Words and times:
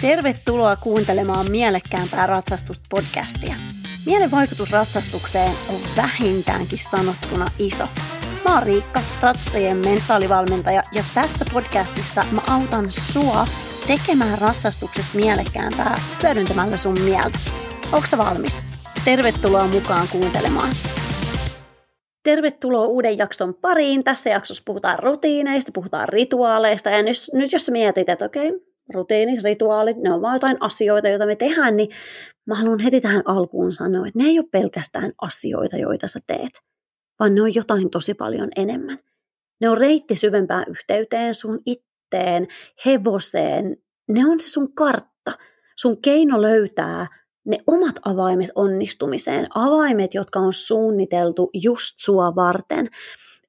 Tervetuloa 0.00 0.76
kuuntelemaan 0.76 1.50
mielekkäämpää 1.50 2.26
ratsastuspodcastia. 2.26 3.54
Mielen 4.06 4.30
vaikutus 4.30 4.72
ratsastukseen 4.72 5.52
on 5.68 5.80
vähintäänkin 5.96 6.78
sanottuna 6.78 7.46
iso. 7.58 7.84
Mä 8.44 8.54
oon 8.54 8.62
Riikka, 8.62 9.00
ratsastajien 9.22 9.76
mentaalivalmentaja, 9.76 10.82
ja 10.92 11.04
tässä 11.14 11.44
podcastissa 11.52 12.24
mä 12.32 12.40
autan 12.48 12.90
sua 12.90 13.46
tekemään 13.86 14.38
ratsastuksesta 14.38 15.18
mielekkäämpää 15.18 16.00
hyödyntämällä 16.22 16.76
sun 16.76 17.00
mieltä. 17.00 17.38
Onko 17.92 18.06
valmis? 18.18 18.66
Tervetuloa 19.04 19.66
mukaan 19.66 20.08
kuuntelemaan. 20.12 20.72
Tervetuloa 22.22 22.86
uuden 22.86 23.18
jakson 23.18 23.54
pariin. 23.54 24.04
Tässä 24.04 24.30
jaksossa 24.30 24.62
puhutaan 24.66 24.98
rutiineista, 24.98 25.72
puhutaan 25.74 26.08
rituaaleista. 26.08 26.90
Ja 26.90 27.02
nyt, 27.02 27.16
nyt 27.32 27.52
jos 27.52 27.70
mietit, 27.70 28.08
että 28.08 28.24
okei, 28.24 28.67
rutiinit, 28.94 29.42
rituaalit, 29.44 29.96
ne 29.96 30.12
on 30.12 30.22
vain 30.22 30.34
jotain 30.34 30.56
asioita, 30.60 31.08
joita 31.08 31.26
me 31.26 31.36
tehdään, 31.36 31.76
niin 31.76 31.88
mä 32.46 32.54
haluan 32.54 32.80
heti 32.80 33.00
tähän 33.00 33.22
alkuun 33.24 33.72
sanoa, 33.72 34.06
että 34.06 34.18
ne 34.18 34.24
ei 34.24 34.38
ole 34.38 34.46
pelkästään 34.52 35.12
asioita, 35.20 35.76
joita 35.76 36.06
sä 36.06 36.20
teet, 36.26 36.62
vaan 37.20 37.34
ne 37.34 37.42
on 37.42 37.54
jotain 37.54 37.90
tosi 37.90 38.14
paljon 38.14 38.48
enemmän. 38.56 38.98
Ne 39.60 39.68
on 39.68 39.78
reitti 39.78 40.16
syvempään 40.16 40.64
yhteyteen 40.68 41.34
sun 41.34 41.60
itteen, 41.66 42.48
hevoseen. 42.86 43.76
Ne 44.08 44.26
on 44.26 44.40
se 44.40 44.50
sun 44.50 44.74
kartta, 44.74 45.32
sun 45.76 46.02
keino 46.02 46.42
löytää 46.42 47.06
ne 47.48 47.58
omat 47.66 47.96
avaimet 48.04 48.50
onnistumiseen, 48.54 49.46
avaimet, 49.54 50.14
jotka 50.14 50.40
on 50.40 50.52
suunniteltu 50.52 51.50
just 51.54 51.94
sua 51.98 52.34
varten. 52.34 52.88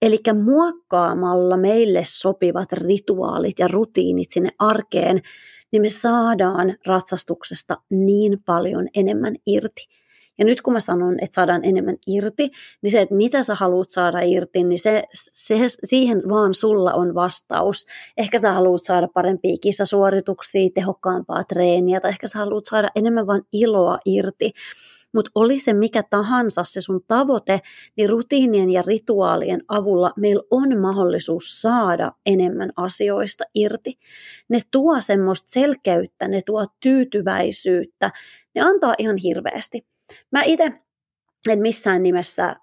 Eli 0.01 0.17
muokkaamalla 0.43 1.57
meille 1.57 2.01
sopivat 2.05 2.71
rituaalit 2.71 3.59
ja 3.59 3.67
rutiinit 3.67 4.31
sinne 4.31 4.49
arkeen, 4.59 5.21
niin 5.71 5.81
me 5.81 5.89
saadaan 5.89 6.75
ratsastuksesta 6.85 7.77
niin 7.89 8.43
paljon 8.45 8.87
enemmän 8.95 9.35
irti. 9.45 9.87
Ja 10.37 10.45
nyt 10.45 10.61
kun 10.61 10.73
mä 10.73 10.79
sanon, 10.79 11.15
että 11.21 11.35
saadaan 11.35 11.65
enemmän 11.65 11.95
irti, 12.07 12.49
niin 12.81 12.91
se, 12.91 13.01
että 13.01 13.15
mitä 13.15 13.43
sä 13.43 13.55
haluat 13.55 13.91
saada 13.91 14.21
irti, 14.21 14.63
niin 14.63 14.79
se, 14.79 15.03
se, 15.13 15.55
siihen 15.83 16.21
vaan 16.29 16.53
sulla 16.53 16.93
on 16.93 17.15
vastaus. 17.15 17.85
Ehkä 18.17 18.37
sä 18.37 18.53
haluat 18.53 18.83
saada 18.83 19.07
parempia 19.07 19.55
kisasuorituksia, 19.61 20.69
tehokkaampaa 20.73 21.43
treeniä, 21.43 21.99
tai 21.99 22.11
ehkä 22.11 22.27
sä 22.27 22.39
haluat 22.39 22.65
saada 22.65 22.89
enemmän 22.95 23.27
vaan 23.27 23.41
iloa 23.53 23.99
irti. 24.05 24.51
Mutta 25.13 25.31
oli 25.35 25.59
se 25.59 25.73
mikä 25.73 26.03
tahansa 26.09 26.63
se 26.63 26.81
sun 26.81 27.01
tavoite, 27.07 27.59
niin 27.97 28.09
rutiinien 28.09 28.69
ja 28.69 28.81
rituaalien 28.81 29.61
avulla 29.67 30.13
meillä 30.17 30.43
on 30.51 30.79
mahdollisuus 30.79 31.61
saada 31.61 32.11
enemmän 32.25 32.69
asioista 32.75 33.43
irti. 33.55 33.93
Ne 34.49 34.59
tuo 34.71 35.01
semmoista 35.01 35.49
selkeyttä, 35.49 36.27
ne 36.27 36.41
tuo 36.45 36.65
tyytyväisyyttä, 36.79 38.11
ne 38.55 38.61
antaa 38.61 38.95
ihan 38.97 39.17
hirveästi. 39.17 39.85
Mä 40.31 40.43
itse 40.43 40.73
en 41.49 41.59
missään 41.59 42.03
nimessä 42.03 42.55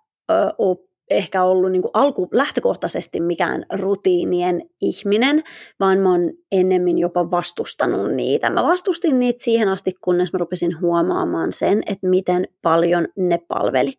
ole 0.58 0.85
ehkä 1.10 1.44
ollut 1.44 1.72
niin 1.72 1.82
alku 1.92 2.28
lähtökohtaisesti 2.32 3.20
mikään 3.20 3.66
rutiinien 3.72 4.62
ihminen, 4.80 5.42
vaan 5.80 5.98
mä 5.98 6.10
oon 6.10 6.32
ennemmin 6.52 6.98
jopa 6.98 7.30
vastustanut 7.30 8.12
niitä. 8.12 8.50
Mä 8.50 8.62
vastustin 8.62 9.18
niitä 9.18 9.44
siihen 9.44 9.68
asti, 9.68 9.92
kunnes 10.00 10.32
mä 10.32 10.38
rupesin 10.38 10.80
huomaamaan 10.80 11.52
sen, 11.52 11.82
että 11.86 12.08
miten 12.08 12.48
paljon 12.62 13.08
ne 13.16 13.38
palveli. 13.48 13.92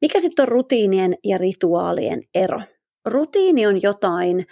Mikä 0.00 0.20
sitten 0.20 0.42
on 0.42 0.48
rutiinien 0.48 1.16
ja 1.24 1.38
rituaalien 1.38 2.22
ero? 2.34 2.60
Rutiini 3.06 3.66
on 3.66 3.82
jotain, 3.82 4.46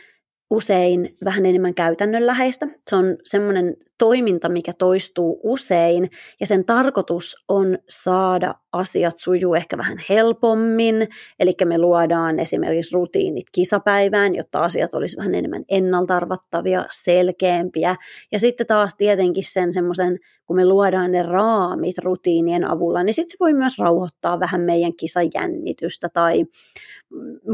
usein 0.50 1.14
vähän 1.24 1.46
enemmän 1.46 1.74
käytännönläheistä. 1.74 2.66
Se 2.86 2.96
on 2.96 3.16
semmoinen 3.24 3.76
toiminta, 3.98 4.48
mikä 4.48 4.72
toistuu 4.72 5.40
usein 5.42 6.10
ja 6.40 6.46
sen 6.46 6.64
tarkoitus 6.64 7.36
on 7.48 7.78
saada 7.88 8.54
asiat 8.72 9.18
sujuu 9.18 9.54
ehkä 9.54 9.78
vähän 9.78 9.98
helpommin. 10.08 11.08
Eli 11.40 11.54
me 11.64 11.78
luodaan 11.78 12.38
esimerkiksi 12.38 12.94
rutiinit 12.94 13.46
kisapäivään, 13.52 14.34
jotta 14.34 14.60
asiat 14.60 14.94
olisi 14.94 15.16
vähän 15.16 15.34
enemmän 15.34 15.64
ennaltarvattavia, 15.68 16.84
selkeämpiä. 16.90 17.96
Ja 18.32 18.38
sitten 18.38 18.66
taas 18.66 18.94
tietenkin 18.94 19.44
sen 19.46 19.72
semmoisen, 19.72 20.18
kun 20.50 20.56
me 20.56 20.66
luodaan 20.66 21.12
ne 21.12 21.22
raamit 21.22 21.98
rutiinien 21.98 22.64
avulla, 22.64 23.02
niin 23.02 23.14
sitten 23.14 23.30
se 23.30 23.36
voi 23.40 23.54
myös 23.54 23.78
rauhoittaa 23.78 24.40
vähän 24.40 24.60
meidän 24.60 24.92
kisajännitystä 24.96 26.08
tai 26.08 26.44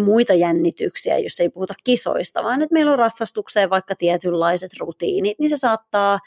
muita 0.05 0.35
jännityksiä, 0.35 1.19
jos 1.19 1.41
ei 1.41 1.49
puhuta 1.49 1.75
kisoista, 1.85 2.43
vaan 2.43 2.63
että 2.63 2.73
meillä 2.73 2.93
on 2.93 2.99
ratsastukseen 2.99 3.71
vaikka 3.71 3.95
tietynlaiset 3.95 4.71
rutiinit, 4.81 5.39
niin 5.39 5.51
se 5.51 5.57
saattaa 5.57 6.19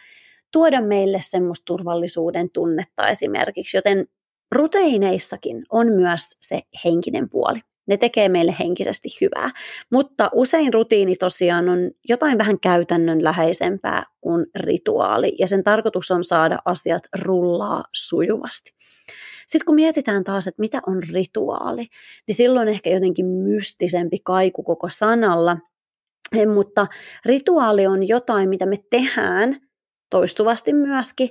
tuoda 0.52 0.82
meille 0.82 1.18
semmoista 1.22 1.66
turvallisuuden 1.66 2.50
tunnetta 2.50 3.08
esimerkiksi, 3.08 3.78
joten 3.78 4.08
ruteineissakin 4.52 5.64
on 5.70 5.88
myös 5.88 6.38
se 6.40 6.62
henkinen 6.86 7.30
puoli. 7.30 7.62
Ne 7.90 7.98
tekee 7.98 8.30
meille 8.30 8.56
henkisesti 8.60 9.10
hyvää, 9.22 9.52
mutta 9.92 10.30
usein 10.34 10.74
rutiini 10.74 11.16
tosiaan 11.16 11.70
on 11.70 11.80
jotain 12.10 12.38
vähän 12.38 12.60
käytännönläheisempää 12.60 14.04
kuin 14.22 14.46
rituaali, 14.56 15.36
ja 15.40 15.48
sen 15.48 15.64
tarkoitus 15.64 16.12
on 16.12 16.24
saada 16.24 16.60
asiat 16.66 17.04
rullaa 17.22 17.84
sujuvasti. 17.94 18.72
Sitten 19.48 19.66
kun 19.66 19.76
mietitään 19.76 20.24
taas, 20.24 20.48
että 20.48 20.62
mitä 20.62 20.82
on 20.88 21.04
rituaali, 21.14 21.86
niin 22.28 22.36
silloin 22.36 22.68
ehkä 22.68 22.90
jotenkin 22.90 23.26
mystisempi 23.26 24.20
kaiku 24.24 24.64
koko 24.64 24.90
sanalla. 24.90 25.58
Mutta 26.54 26.88
rituaali 27.26 27.88
on 27.88 28.08
jotain, 28.08 28.50
mitä 28.50 28.66
me 28.66 28.76
tehdään 28.90 29.56
toistuvasti 30.10 30.74
myöskin, 30.74 31.30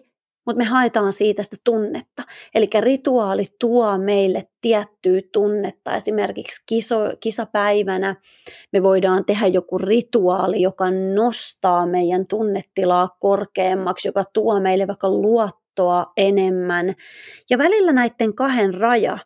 mutta 0.49 0.59
me 0.59 0.65
haetaan 0.65 1.13
siitä 1.13 1.43
sitä 1.43 1.57
tunnetta. 1.65 2.23
Eli 2.55 2.69
rituaali 2.81 3.47
tuo 3.61 3.99
meille 3.99 4.43
tiettyä 4.61 5.21
tunnetta. 5.33 5.95
Esimerkiksi 5.95 6.65
kiso, 6.67 6.97
kisapäivänä 7.21 8.17
me 8.73 8.83
voidaan 8.83 9.25
tehdä 9.25 9.47
joku 9.47 9.79
rituaali, 9.79 10.63
joka 10.63 10.91
nostaa 11.15 11.87
meidän 11.87 12.27
tunnetilaa 12.27 13.09
korkeammaksi, 13.21 14.09
joka 14.09 14.25
tuo 14.33 14.61
meille 14.61 14.87
vaikka 14.87 15.09
tahtoa 15.79 16.13
enemmän. 16.17 16.95
Ja 17.51 17.59
välillä 17.59 17.93
näiden 17.93 18.35
kahden 18.35 18.75
raja 18.75 19.19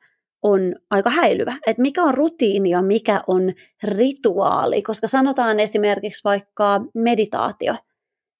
on 0.42 0.74
aika 0.90 1.10
häilyvä, 1.10 1.56
että 1.66 1.82
mikä 1.82 2.02
on 2.02 2.14
rutiini 2.14 2.70
ja 2.70 2.82
mikä 2.82 3.22
on 3.26 3.52
rituaali, 3.82 4.82
koska 4.82 5.08
sanotaan 5.08 5.60
esimerkiksi 5.60 6.24
vaikka 6.24 6.80
meditaatio, 6.94 7.74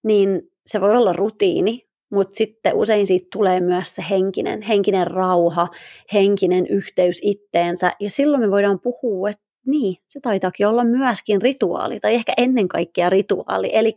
niin 0.05 0.43
se 0.67 0.81
voi 0.81 0.97
olla 0.97 1.13
rutiini, 1.13 1.81
mutta 2.13 2.37
sitten 2.37 2.75
usein 2.75 3.07
siitä 3.07 3.27
tulee 3.33 3.61
myös 3.61 3.95
se 3.95 4.05
henkinen, 4.11 4.63
henkinen 4.63 5.07
rauha, 5.07 5.69
henkinen 6.13 6.67
yhteys 6.67 7.19
itteensä, 7.23 7.93
ja 8.01 8.11
silloin 8.11 8.43
me 8.43 8.51
voidaan 8.51 8.81
puhua, 8.81 9.31
että 9.31 9.43
niin, 9.71 9.97
se 10.09 10.21
taitaakin 10.21 10.67
olla 10.67 10.85
myöskin 10.85 11.43
rituaali, 11.43 12.01
tai 12.01 12.15
ehkä 12.15 12.33
ennen 12.37 12.69
kaikkea 12.69 13.09
rituaali. 13.11 13.71
Eli 13.73 13.97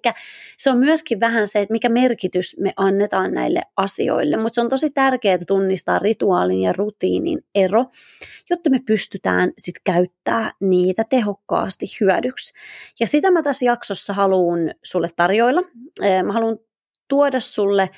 se 0.58 0.70
on 0.70 0.78
myöskin 0.78 1.20
vähän 1.20 1.48
se, 1.48 1.60
että 1.60 1.72
mikä 1.72 1.90
merkitys 1.90 2.56
me 2.60 2.74
annetaan 2.78 3.34
näille 3.34 3.62
asioille, 3.78 4.38
mutta 4.38 4.56
se 4.56 4.62
on 4.62 4.70
tosi 4.70 4.90
tärkeää 4.90 5.38
tunnistaa 5.48 6.00
rituaalin 6.00 6.62
ja 6.62 6.74
rutiinin 6.74 7.40
ero, 7.56 7.86
jotta 8.50 8.70
me 8.70 8.80
pystytään 8.86 9.52
sitten 9.58 9.82
käyttää 9.94 10.52
niitä 10.60 11.04
tehokkaasti 11.10 11.86
hyödyksi. 12.02 12.54
Ja 13.00 13.08
sitä 13.08 13.32
mä 13.32 13.44
tässä 13.44 13.66
jaksossa 13.66 14.14
haluan 14.14 14.60
sulle 14.84 15.10
tarjoilla. 15.16 15.62
Mä 16.24 16.34
haluan 16.34 16.58
tuoda 17.08 17.40
sulle 17.40 17.90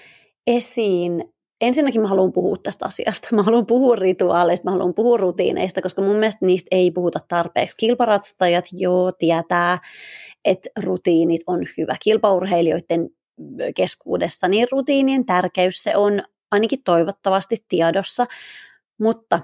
esiin 0.48 1.34
ensinnäkin 1.62 2.02
mä 2.02 2.08
haluan 2.08 2.34
puhua 2.34 2.58
tästä 2.64 2.86
asiasta. 2.86 3.28
Mä 3.36 3.44
haluan 3.44 3.66
puhua 3.66 3.96
rituaaleista, 3.96 4.66
mä 4.66 4.72
haluan 4.72 4.94
puhua 4.94 5.18
rutiineista, 5.18 5.82
koska 5.82 6.02
mun 6.02 6.16
mielestä 6.16 6.46
niistä 6.46 6.68
ei 6.72 6.92
puhuta 6.92 7.20
tarpeeksi. 7.28 7.78
Kilparatstajat 7.78 8.66
joo 8.72 9.12
tietää, 9.12 9.80
että 10.46 10.70
rutiinit 10.84 11.42
on 11.48 11.66
hyvä. 11.78 11.96
Kilpaurheilijoiden 12.04 13.10
keskuudessa 13.76 14.48
niin 14.48 14.68
rutiinien 14.72 15.26
tärkeys 15.26 15.84
se 15.84 15.98
on 15.98 16.24
ainakin 16.52 16.84
toivottavasti 16.84 17.56
tiedossa, 17.70 18.26
mutta 19.00 19.40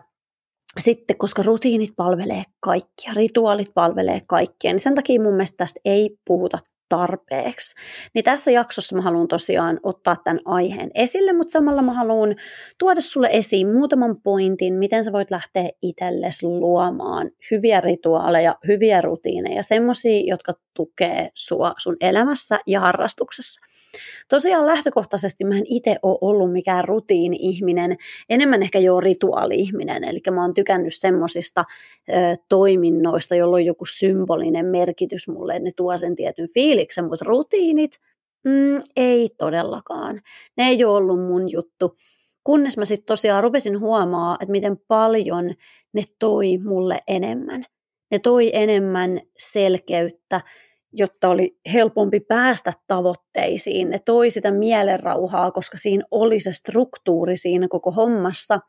sitten, 0.80 1.18
koska 1.18 1.44
rutiinit 1.44 1.94
palvelee 1.95 2.44
kaikkia, 2.60 3.13
rituaalit 3.15 3.74
palvelee 3.74 4.21
kaikkia, 4.27 4.71
niin 4.71 4.80
sen 4.80 4.95
takia 4.95 5.21
mun 5.21 5.33
mielestä 5.33 5.57
tästä 5.57 5.80
ei 5.86 6.18
puhuta 6.27 6.60
tarpeeksi. 6.89 7.75
Niin 8.13 8.24
tässä 8.24 8.51
jaksossa 8.51 8.95
mä 8.95 9.01
haluan 9.01 9.27
tosiaan 9.27 9.80
ottaa 9.83 10.15
tämän 10.24 10.39
aiheen 10.45 10.91
esille, 10.95 11.33
mutta 11.33 11.51
samalla 11.51 11.81
mä 11.81 11.94
haluan 11.94 12.35
tuoda 12.80 13.01
sulle 13.01 13.30
esiin 13.31 13.74
muutaman 13.74 14.15
pointin, 14.24 14.74
miten 14.74 15.06
sä 15.06 15.12
voit 15.12 15.31
lähteä 15.31 15.69
itsellesi 15.81 16.47
luomaan 16.47 17.30
hyviä 17.51 17.81
rituaaleja, 17.81 18.56
hyviä 18.68 19.01
rutiineja, 19.01 19.63
semmoisia, 19.63 20.24
jotka 20.25 20.53
tukee 20.74 21.30
sua 21.34 21.74
sun 21.78 21.98
elämässä 22.02 22.60
ja 22.68 22.80
harrastuksessa. 22.80 23.62
Tosiaan 24.30 24.66
lähtökohtaisesti 24.66 25.46
mä 25.46 25.58
en 25.58 25.64
itse 25.66 25.96
ole 26.02 26.18
ollut 26.22 26.52
mikään 26.52 26.86
rutiini-ihminen, 26.86 27.98
enemmän 28.30 28.64
ehkä 28.64 28.80
jo 28.80 29.00
rituaali-ihminen, 29.00 30.04
eli 30.04 30.20
mä 30.31 30.42
oon 30.42 30.54
tykännyt 30.54 30.94
semmosista 30.96 31.66
ö, 32.10 32.14
toiminnoista, 32.50 33.36
jolla 33.36 33.56
on 33.56 33.66
joku 33.66 33.86
symbolinen 33.86 34.66
merkitys 34.66 35.28
mulle, 35.28 35.60
ne 35.60 35.72
tuo 35.75 35.98
sen 35.98 36.16
tietyn 36.16 36.48
fiiliksen, 36.54 37.06
mutta 37.06 37.25
rutiinit, 37.25 38.00
Mm, 38.44 38.81
ei 38.96 39.30
todellakaan. 39.38 40.22
Ne 40.58 40.68
ei 40.68 40.84
ole 40.86 40.98
ollut 40.98 41.20
mun 41.20 41.52
juttu. 41.52 41.98
Kunnes 42.44 42.78
mä 42.78 42.86
sitten 42.86 43.06
tosiaan 43.06 43.44
rupesin 43.44 43.80
huomaa, 43.80 44.38
että 44.42 44.52
miten 44.52 44.78
paljon 44.88 45.54
ne 45.94 46.04
toi 46.20 46.58
mulle 46.58 47.00
enemmän. 47.08 47.66
Ne 48.12 48.20
toi 48.20 48.50
enemmän 48.54 49.22
selkeyttä, 49.38 50.42
jotta 50.94 51.30
oli 51.30 51.57
helpompi 51.74 52.19
päästä 52.19 52.74
tavoitteisiin. 52.88 53.90
Ne 53.90 54.00
toi 54.06 54.30
sitä 54.30 54.51
mielenrauhaa, 54.51 55.51
koska 55.51 55.78
siinä 55.78 56.04
oli 56.12 56.40
se 56.40 56.51
struktuuri 56.51 57.38
siinä 57.38 57.68
koko 57.68 57.92
hommassa. 57.92 58.60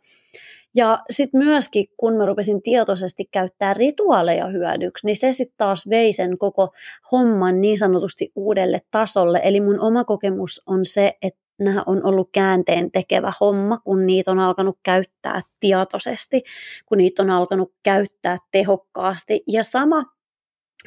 Ja 0.77 0.99
sitten 1.11 1.39
myöskin, 1.39 1.87
kun 1.97 2.17
mä 2.17 2.27
rupesin 2.27 2.63
tietoisesti 2.63 3.25
käyttää 3.33 3.75
rituaaleja 3.75 4.47
hyödyksi, 4.47 5.07
niin 5.07 5.17
se 5.17 5.33
sitten 5.33 5.57
taas 5.57 5.89
vei 5.91 6.13
sen 6.13 6.39
koko 6.39 6.69
homman 7.13 7.61
niin 7.61 7.79
sanotusti 7.79 8.33
uudelle 8.37 8.81
tasolle. 8.91 9.41
Eli 9.45 9.61
mun 9.61 9.81
oma 9.81 10.05
kokemus 10.05 10.63
on 10.67 10.85
se, 10.85 11.17
että 11.23 11.41
nämä 11.61 11.83
on 11.87 12.07
ollut 12.07 12.29
käänteen 12.33 12.91
tekevä 12.91 13.33
homma, 13.41 13.79
kun 13.79 14.07
niitä 14.07 14.31
on 14.31 14.39
alkanut 14.39 14.79
käyttää 14.83 15.41
tietoisesti, 15.61 16.43
kun 16.87 16.99
niitä 16.99 17.23
on 17.23 17.31
alkanut 17.31 17.73
käyttää 17.83 18.39
tehokkaasti. 18.51 19.43
Ja 19.53 19.65
sama 19.65 20.05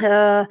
öö, 0.04 0.44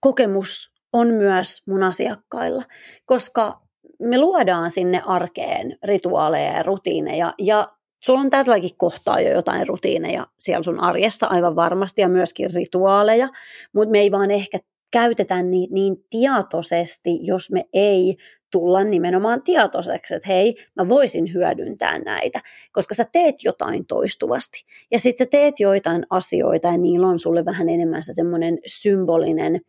kokemus 0.00 0.72
on 0.92 1.08
myös 1.08 1.62
mun 1.66 1.82
asiakkailla, 1.82 2.64
koska 3.06 3.60
me 3.98 4.18
luodaan 4.18 4.70
sinne 4.70 5.02
arkeen 5.06 5.78
rituaaleja 5.84 6.52
ja 6.52 6.62
rutiineja 6.62 7.34
ja 7.38 7.72
sulla 8.04 8.20
on 8.20 8.30
tälläkin 8.30 8.76
kohtaa 8.76 9.20
jo 9.20 9.30
jotain 9.32 9.68
rutiineja 9.68 10.26
siellä 10.38 10.62
sun 10.62 10.80
arjessa 10.80 11.26
aivan 11.26 11.56
varmasti 11.56 12.00
ja 12.00 12.08
myöskin 12.08 12.50
rituaaleja, 12.54 13.28
mutta 13.74 13.90
me 13.90 13.98
ei 13.98 14.10
vaan 14.10 14.30
ehkä 14.30 14.58
käytetä 14.90 15.42
niitä 15.42 15.74
niin 15.74 15.96
tietoisesti, 16.10 17.18
jos 17.22 17.50
me 17.50 17.64
ei 17.72 18.16
tulla 18.50 18.84
nimenomaan 18.84 19.42
tietoiseksi, 19.42 20.14
että 20.14 20.28
hei, 20.28 20.56
mä 20.76 20.88
voisin 20.88 21.34
hyödyntää 21.34 21.98
näitä, 21.98 22.40
koska 22.72 22.94
sä 22.94 23.04
teet 23.12 23.44
jotain 23.44 23.86
toistuvasti. 23.86 24.64
Ja 24.90 24.98
sitten 24.98 25.26
sä 25.26 25.30
teet 25.30 25.60
joitain 25.60 26.06
asioita 26.10 26.68
ja 26.68 26.78
niillä 26.78 27.06
on 27.06 27.18
sulle 27.18 27.44
vähän 27.44 27.68
enemmän 27.68 28.02
se 28.02 28.12
semmoinen 28.12 28.58
symbolinen, 28.66 29.60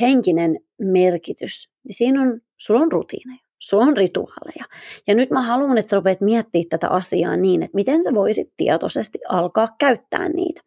henkinen 0.00 0.60
merkitys. 0.78 1.70
Niin 1.84 1.94
siinä 1.94 2.22
on, 2.22 2.40
sulla 2.56 2.80
on 2.80 2.92
rutiineja, 2.92 3.44
sulla 3.58 3.84
on 3.84 3.96
rituaaleja. 3.96 4.64
Ja 5.06 5.14
nyt 5.14 5.30
mä 5.30 5.42
haluan, 5.42 5.78
että 5.78 5.90
sä 5.90 5.96
rupeat 5.96 6.20
miettimään 6.20 6.68
tätä 6.68 6.88
asiaa 6.88 7.36
niin, 7.36 7.62
että 7.62 7.74
miten 7.74 8.04
sä 8.04 8.14
voisit 8.14 8.52
tietoisesti 8.56 9.18
alkaa 9.28 9.74
käyttää 9.78 10.28
niitä. 10.28 10.60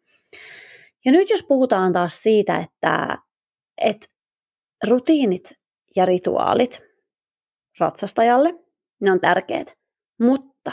Ja 1.04 1.12
nyt 1.12 1.30
jos 1.30 1.42
puhutaan 1.42 1.92
taas 1.92 2.22
siitä, 2.22 2.56
että, 2.56 3.18
että 3.80 4.06
rutiinit 4.88 5.58
ja 5.96 6.04
rituaalit 6.04 6.87
ratsastajalle, 7.80 8.54
ne 9.00 9.12
on 9.12 9.20
tärkeät, 9.20 9.76
mutta 10.20 10.72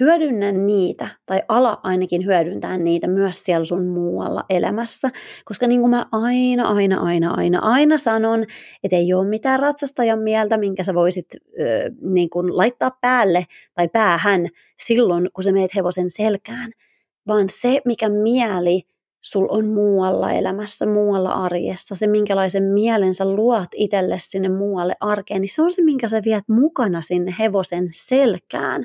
hyödynnä 0.00 0.52
niitä, 0.52 1.08
tai 1.26 1.42
ala 1.48 1.80
ainakin 1.82 2.24
hyödyntää 2.24 2.78
niitä 2.78 3.06
myös 3.06 3.44
siellä 3.44 3.64
sun 3.64 3.86
muualla 3.86 4.44
elämässä, 4.50 5.10
koska 5.44 5.66
niin 5.66 5.80
kuin 5.80 5.90
mä 5.90 6.06
aina, 6.12 6.68
aina, 6.68 7.00
aina, 7.00 7.34
aina, 7.34 7.58
aina 7.58 7.98
sanon, 7.98 8.44
että 8.84 8.96
ei 8.96 9.14
ole 9.14 9.28
mitään 9.28 9.60
ratsastajan 9.60 10.18
mieltä, 10.18 10.56
minkä 10.56 10.84
sä 10.84 10.94
voisit 10.94 11.26
ö, 11.34 11.90
niin 12.00 12.30
kuin 12.30 12.56
laittaa 12.56 12.98
päälle 13.00 13.46
tai 13.74 13.88
päähän 13.88 14.46
silloin, 14.78 15.30
kun 15.32 15.44
sä 15.44 15.52
meet 15.52 15.74
hevosen 15.74 16.10
selkään, 16.10 16.72
vaan 17.28 17.46
se, 17.48 17.80
mikä 17.84 18.08
mieli 18.08 18.82
sul 19.22 19.46
on 19.50 19.66
muualla 19.66 20.32
elämässä, 20.32 20.86
muualla 20.86 21.30
arjessa, 21.30 21.94
se 21.94 22.06
minkälaisen 22.06 22.62
mielen 22.62 23.14
sä 23.14 23.24
luot 23.24 23.68
itselle 23.74 24.16
sinne 24.18 24.48
muualle 24.48 24.94
arkeen, 25.00 25.40
niin 25.40 25.54
se 25.54 25.62
on 25.62 25.72
se, 25.72 25.82
minkä 25.82 26.08
sä 26.08 26.22
viet 26.24 26.44
mukana 26.48 27.02
sinne 27.02 27.34
hevosen 27.38 27.88
selkään. 27.90 28.84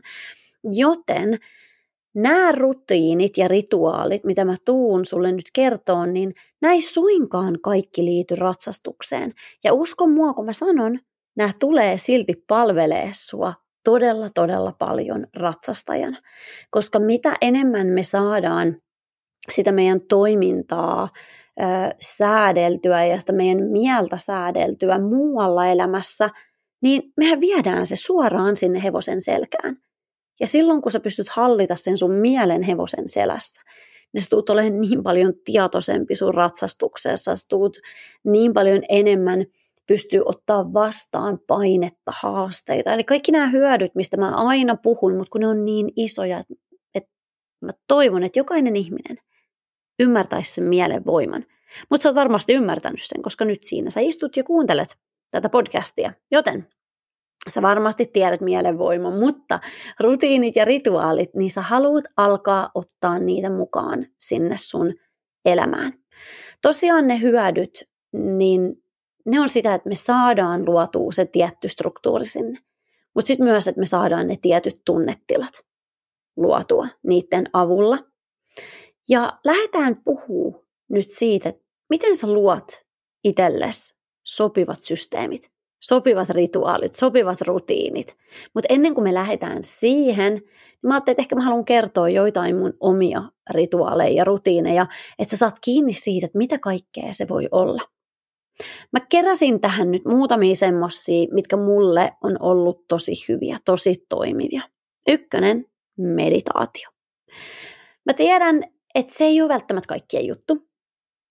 Joten 0.64 1.38
nämä 2.16 2.52
rutiinit 2.52 3.38
ja 3.38 3.48
rituaalit, 3.48 4.24
mitä 4.24 4.46
mä 4.46 4.56
tuun 4.66 5.06
sulle 5.06 5.32
nyt 5.32 5.46
kertoa, 5.54 6.06
niin 6.06 6.34
näin 6.62 6.82
suinkaan 6.82 7.58
kaikki 7.64 8.06
liity 8.06 8.36
ratsastukseen. 8.36 9.32
Ja 9.64 9.74
usko 9.74 10.08
mua, 10.08 10.34
kun 10.34 10.46
mä 10.46 10.54
sanon, 10.54 11.00
nämä 11.36 11.52
tulee 11.60 11.98
silti 11.98 12.44
palvelee 12.48 13.10
sua 13.14 13.54
todella, 13.84 14.30
todella 14.30 14.72
paljon 14.72 15.28
ratsastajana. 15.36 16.18
Koska 16.70 17.00
mitä 17.00 17.36
enemmän 17.42 17.88
me 17.88 18.04
saadaan 18.04 18.82
sitä 19.52 19.72
meidän 19.72 20.02
toimintaa 20.02 21.10
ö, 21.60 21.64
säädeltyä 22.02 23.06
ja 23.06 23.20
sitä 23.20 23.34
meidän 23.34 23.64
mieltä 23.64 24.18
säädeltyä 24.18 25.00
muualla 25.00 25.68
elämässä, 25.68 26.30
niin 26.82 27.14
mehän 27.18 27.42
viedään 27.42 27.88
se 27.88 27.96
suoraan 27.96 28.58
sinne 28.58 28.84
hevosen 28.84 29.22
selkään. 29.22 29.78
Ja 30.40 30.48
silloin, 30.48 30.82
kun 30.82 30.92
sä 30.92 31.00
pystyt 31.00 31.30
hallita 31.30 31.76
sen 31.76 31.98
sun 31.98 32.12
mielen 32.12 32.64
hevosen 32.64 33.08
selässä, 33.08 33.62
niin 34.14 34.22
sä 34.22 34.30
tuut 34.30 34.50
olemaan 34.50 34.82
niin 34.82 35.04
paljon 35.04 35.34
tietoisempi 35.46 36.16
sun 36.16 36.34
ratsastuksessa, 36.34 37.36
sä 37.36 37.48
tuut 37.50 37.78
niin 38.24 38.54
paljon 38.54 38.82
enemmän 38.90 39.46
pystyy 39.88 40.22
ottaa 40.26 40.74
vastaan 40.74 41.40
painetta, 41.48 42.12
haasteita. 42.22 42.94
Eli 42.94 43.04
kaikki 43.04 43.32
nämä 43.32 43.50
hyödyt, 43.50 43.96
mistä 43.96 44.18
mä 44.18 44.36
aina 44.36 44.76
puhun, 44.84 45.16
mutta 45.18 45.32
kun 45.32 45.42
ne 45.42 45.48
on 45.48 45.66
niin 45.66 45.92
isoja, 45.96 46.44
että 46.96 47.10
mä 47.62 47.72
toivon, 47.88 48.24
että 48.24 48.40
jokainen 48.40 48.76
ihminen 48.76 49.18
ymmärtäisi 50.00 50.54
sen 50.54 50.64
mielen 50.64 51.06
voiman. 51.06 51.46
Mutta 51.90 52.04
sä 52.04 52.10
oot 52.10 52.16
varmasti 52.16 52.54
ymmärtänyt 52.54 53.04
sen, 53.04 53.22
koska 53.22 53.46
nyt 53.46 53.64
siinä 53.64 53.90
sä 53.90 54.00
istut 54.00 54.38
ja 54.38 54.44
kuuntelet 54.44 54.98
tätä 55.32 55.50
podcastia. 55.50 56.14
Joten 56.32 56.68
sä 57.50 57.62
varmasti 57.62 58.06
tiedät 58.06 58.42
mielenvoiman, 58.42 59.20
mutta 59.20 59.60
rutiinit 60.00 60.56
ja 60.56 60.66
rituaalit, 60.66 61.36
niin 61.36 61.52
sä 61.52 61.62
haluat 61.62 62.04
alkaa 62.18 62.72
ottaa 62.76 63.20
niitä 63.20 63.50
mukaan 63.50 64.06
sinne 64.20 64.56
sun 64.58 64.94
elämään. 65.46 65.94
Tosiaan 66.62 67.08
ne 67.08 67.22
hyödyt, 67.22 67.90
niin 68.14 68.84
ne 69.26 69.40
on 69.40 69.50
sitä, 69.50 69.74
että 69.74 69.90
me 69.90 69.96
saadaan 69.96 70.66
luotua 70.66 71.12
se 71.12 71.26
tietty 71.26 71.70
struktuuri 71.70 72.26
sinne. 72.26 72.60
Mutta 73.16 73.28
sitten 73.28 73.48
myös, 73.48 73.68
että 73.68 73.80
me 73.80 73.86
saadaan 73.86 74.28
ne 74.28 74.36
tietyt 74.42 74.82
tunnetilat 74.86 75.54
luotua 76.38 76.88
niiden 77.04 77.50
avulla. 77.54 77.98
Ja 79.10 79.40
lähdetään 79.44 80.02
puhuu 80.06 80.66
nyt 80.90 81.12
siitä, 81.12 81.54
miten 81.90 82.16
sä 82.16 82.28
luot 82.34 82.68
itsellesi 83.24 83.96
sopivat 84.24 84.84
systeemit, 84.84 85.52
sopivat 85.84 86.30
rituaalit, 86.30 86.96
sopivat 86.96 87.42
rutiinit. 87.42 88.18
Mutta 88.54 88.74
ennen 88.74 88.94
kuin 88.94 89.04
me 89.04 89.14
lähdetään 89.14 89.64
siihen, 89.64 90.34
niin 90.34 90.88
mä 90.88 90.94
ajattelin, 90.94 91.14
että 91.14 91.22
ehkä 91.22 91.36
mä 91.36 91.44
haluan 91.44 91.66
kertoa 91.66 92.10
joitain 92.10 92.56
mun 92.56 92.74
omia 92.80 93.22
rituaaleja 93.50 94.12
ja 94.12 94.24
rutiineja, 94.24 94.88
että 95.20 95.32
sä 95.32 95.38
saat 95.38 95.60
kiinni 95.62 95.94
siitä, 95.94 96.26
että 96.26 96.38
mitä 96.38 96.60
kaikkea 96.60 97.14
se 97.14 97.28
voi 97.28 97.48
olla. 97.52 97.82
Mä 98.94 99.00
keräsin 99.10 99.62
tähän 99.62 99.92
nyt 99.92 100.06
muutamia 100.06 100.56
semmosia, 100.56 101.28
mitkä 101.32 101.58
mulle 101.58 102.12
on 102.24 102.38
ollut 102.40 102.88
tosi 102.88 103.14
hyviä, 103.30 103.58
tosi 103.66 104.06
toimivia. 104.10 104.62
Ykkönen, 105.08 105.66
meditaatio. 105.98 106.90
Mä 108.06 108.14
tiedän, 108.14 108.64
että 108.98 109.14
se 109.14 109.24
ei 109.24 109.42
ole 109.42 109.50
välttämättä 109.50 109.88
kaikkien 109.88 110.26
juttu, 110.26 110.68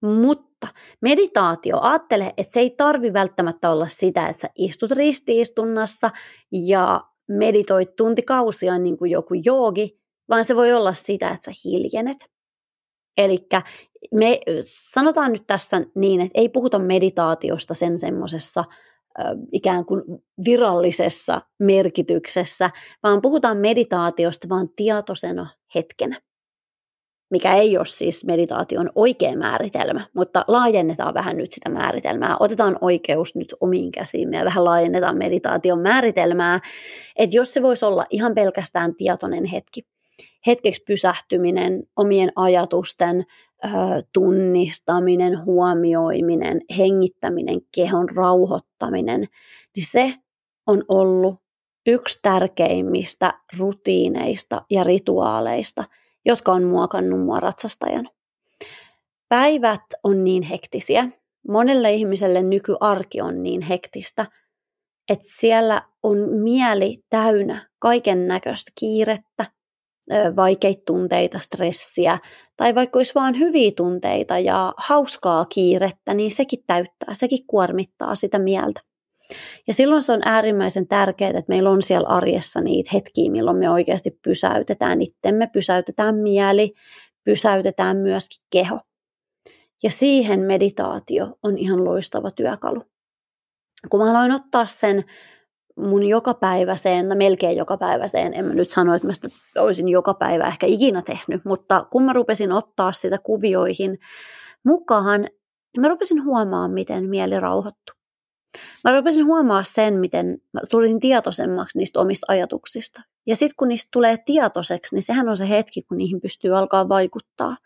mutta 0.03 0.69
meditaatio, 1.01 1.79
ajattele, 1.81 2.35
että 2.37 2.53
se 2.53 2.61
ei 2.61 2.71
tarvi 2.71 3.13
välttämättä 3.13 3.71
olla 3.71 3.89
sitä, 3.89 4.29
että 4.29 4.43
sä 4.43 4.49
istut 4.55 4.91
ristiistunnassa 4.91 6.11
ja 6.53 7.05
meditoit 7.29 7.97
tuntikausia 7.97 8.79
niin 8.79 8.99
kuin 8.99 9.11
joku 9.11 9.35
joogi, 9.45 10.01
vaan 10.29 10.45
se 10.45 10.57
voi 10.57 10.73
olla 10.73 10.93
sitä, 10.93 11.31
että 11.31 11.45
sä 11.45 11.51
hiljenet. 11.65 12.17
Eli 13.17 13.39
me 14.15 14.41
sanotaan 14.67 15.33
nyt 15.33 15.47
tässä 15.47 15.83
niin, 15.95 16.21
että 16.21 16.41
ei 16.41 16.49
puhuta 16.49 16.79
meditaatiosta 16.79 17.75
sen 17.75 17.99
semmoisessa 17.99 18.65
ikään 19.53 19.85
kuin 19.85 20.03
virallisessa 20.45 21.41
merkityksessä, 21.59 22.71
vaan 23.03 23.23
puhutaan 23.23 23.57
meditaatiosta 23.57 24.49
vaan 24.49 24.69
tietoisena 24.77 25.51
hetkenä 25.75 26.21
mikä 27.31 27.55
ei 27.55 27.77
ole 27.77 27.87
siis 27.87 28.25
meditaation 28.25 28.91
oikea 28.95 29.37
määritelmä, 29.37 30.07
mutta 30.15 30.45
laajennetaan 30.49 31.15
vähän 31.15 31.37
nyt 31.37 31.53
sitä 31.53 31.69
määritelmää. 31.69 32.37
Otetaan 32.41 32.79
oikeus 32.81 33.35
nyt 33.35 33.55
omiin 33.61 33.93
käsiimme 33.93 34.37
ja 34.37 34.45
vähän 34.45 34.65
laajennetaan 34.65 35.19
meditaation 35.19 35.81
määritelmää, 35.81 36.61
että 37.17 37.37
jos 37.37 37.55
se 37.55 37.63
voisi 37.63 37.85
olla 37.85 38.07
ihan 38.11 38.35
pelkästään 38.35 38.95
tietoinen 38.95 39.45
hetki, 39.45 39.87
hetkeksi 40.47 40.83
pysähtyminen, 40.87 41.83
omien 41.97 42.33
ajatusten 42.37 43.25
ö, 43.65 43.69
tunnistaminen, 44.13 45.45
huomioiminen, 45.45 46.61
hengittäminen, 46.79 47.61
kehon 47.75 48.09
rauhoittaminen, 48.17 49.21
niin 49.77 49.87
se 49.87 50.15
on 50.67 50.83
ollut 50.89 51.37
yksi 51.87 52.19
tärkeimmistä 52.23 53.35
rutiineista 53.59 54.63
ja 54.71 54.85
rituaaleista– 54.85 55.85
jotka 56.27 56.53
on 56.53 56.65
muokannut 56.65 57.21
mua 57.21 57.41
ratsastajana. 57.41 58.11
Päivät 59.29 59.85
on 60.05 60.25
niin 60.25 60.43
hektisiä. 60.43 61.09
Monelle 61.49 61.93
ihmiselle 61.93 62.43
nykyarki 62.43 63.21
on 63.21 63.43
niin 63.43 63.63
hektistä, 63.63 64.27
että 65.09 65.25
siellä 65.27 65.83
on 66.03 66.19
mieli 66.43 66.97
täynnä 67.11 67.69
kaiken 67.79 68.29
näköistä 68.29 68.73
kiirettä, 68.81 69.47
vaikeita 70.37 70.83
tunteita, 70.87 71.39
stressiä, 71.39 72.19
tai 72.57 72.75
vaikka 72.75 72.99
olisi 72.99 73.15
vain 73.15 73.39
hyviä 73.39 73.71
tunteita 73.77 74.39
ja 74.39 74.75
hauskaa 74.77 75.45
kiirettä, 75.45 76.15
niin 76.15 76.31
sekin 76.31 76.65
täyttää, 76.67 77.15
sekin 77.15 77.47
kuormittaa 77.47 78.15
sitä 78.15 78.39
mieltä. 78.39 78.81
Ja 79.67 79.75
silloin 79.75 80.03
se 80.03 80.13
on 80.13 80.21
äärimmäisen 80.25 80.89
tärkeää, 80.89 81.31
että 81.31 81.49
meillä 81.49 81.71
on 81.71 81.83
siellä 81.83 82.09
arjessa 82.09 82.61
niitä 82.61 82.91
hetkiä, 82.93 83.31
milloin 83.31 83.57
me 83.57 83.71
oikeasti 83.71 84.19
pysäytetään 84.25 85.03
itsemme, 85.03 85.47
pysäytetään 85.53 86.15
mieli, 86.15 86.75
pysäytetään 87.25 87.97
myöskin 87.97 88.45
keho. 88.51 88.81
Ja 89.83 89.91
siihen 89.91 90.41
meditaatio 90.41 91.39
on 91.43 91.59
ihan 91.59 91.85
loistava 91.85 92.31
työkalu. 92.31 92.83
Kun 93.91 94.01
mä 94.01 94.11
aloin 94.11 94.33
ottaa 94.33 94.67
sen 94.67 95.05
mun 95.77 96.03
jokapäiväiseen, 96.03 97.09
no 97.09 97.15
melkein 97.15 97.57
jokapäiväiseen, 97.57 98.35
en 98.35 98.45
mä 98.45 98.55
nyt 98.55 98.71
sano, 98.71 98.95
että 98.95 99.07
mä 99.07 99.15
sitä 99.15 99.29
olisin 99.59 99.89
joka 99.89 100.15
päivä 100.15 100.47
ehkä 100.47 100.67
ikinä 100.67 101.03
tehnyt, 101.03 101.45
mutta 101.45 101.87
kun 101.91 102.03
mä 102.03 102.13
rupesin 102.13 102.53
ottaa 102.53 102.93
sitä 102.93 103.19
kuvioihin 103.19 103.99
mukaan, 104.65 105.21
niin 105.21 105.81
mä 105.81 105.89
rupesin 105.89 106.25
huomaamaan, 106.25 106.71
miten 106.71 107.09
mieli 107.09 107.41
rauhoittui. 107.41 107.95
Mä 108.85 108.97
rupesin 108.97 109.27
huomaa 109.27 109.63
sen, 109.63 109.95
miten 109.95 110.39
mä 110.53 110.61
tulin 110.71 111.01
tietoisemmaksi 111.01 111.79
niistä 111.79 112.01
omista 112.01 112.27
ajatuksista. 112.29 113.03
Ja 113.27 113.37
sitten 113.37 113.55
kun 113.59 113.69
niistä 113.69 113.89
tulee 113.93 114.17
tietoiseksi, 114.27 114.95
niin 114.95 115.03
sehän 115.03 115.29
on 115.29 115.37
se 115.37 115.49
hetki, 115.49 115.83
kun 115.83 115.97
niihin 115.97 116.21
pystyy 116.21 116.57
alkaa 116.57 116.89
vaikuttaa. 116.89 117.57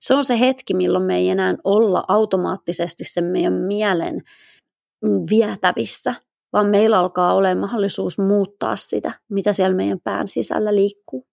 Se 0.00 0.14
on 0.14 0.24
se 0.24 0.40
hetki, 0.40 0.74
milloin 0.74 1.04
me 1.04 1.16
ei 1.16 1.30
enää 1.30 1.54
olla 1.64 2.04
automaattisesti 2.08 3.04
sen 3.04 3.24
meidän 3.24 3.52
mielen 3.52 4.22
vietävissä, 5.30 6.14
vaan 6.52 6.66
meillä 6.66 6.98
alkaa 6.98 7.34
olla 7.34 7.54
mahdollisuus 7.54 8.18
muuttaa 8.18 8.76
sitä, 8.76 9.12
mitä 9.28 9.52
siellä 9.52 9.76
meidän 9.76 10.00
pään 10.04 10.28
sisällä 10.28 10.74
liikkuu. 10.74 11.26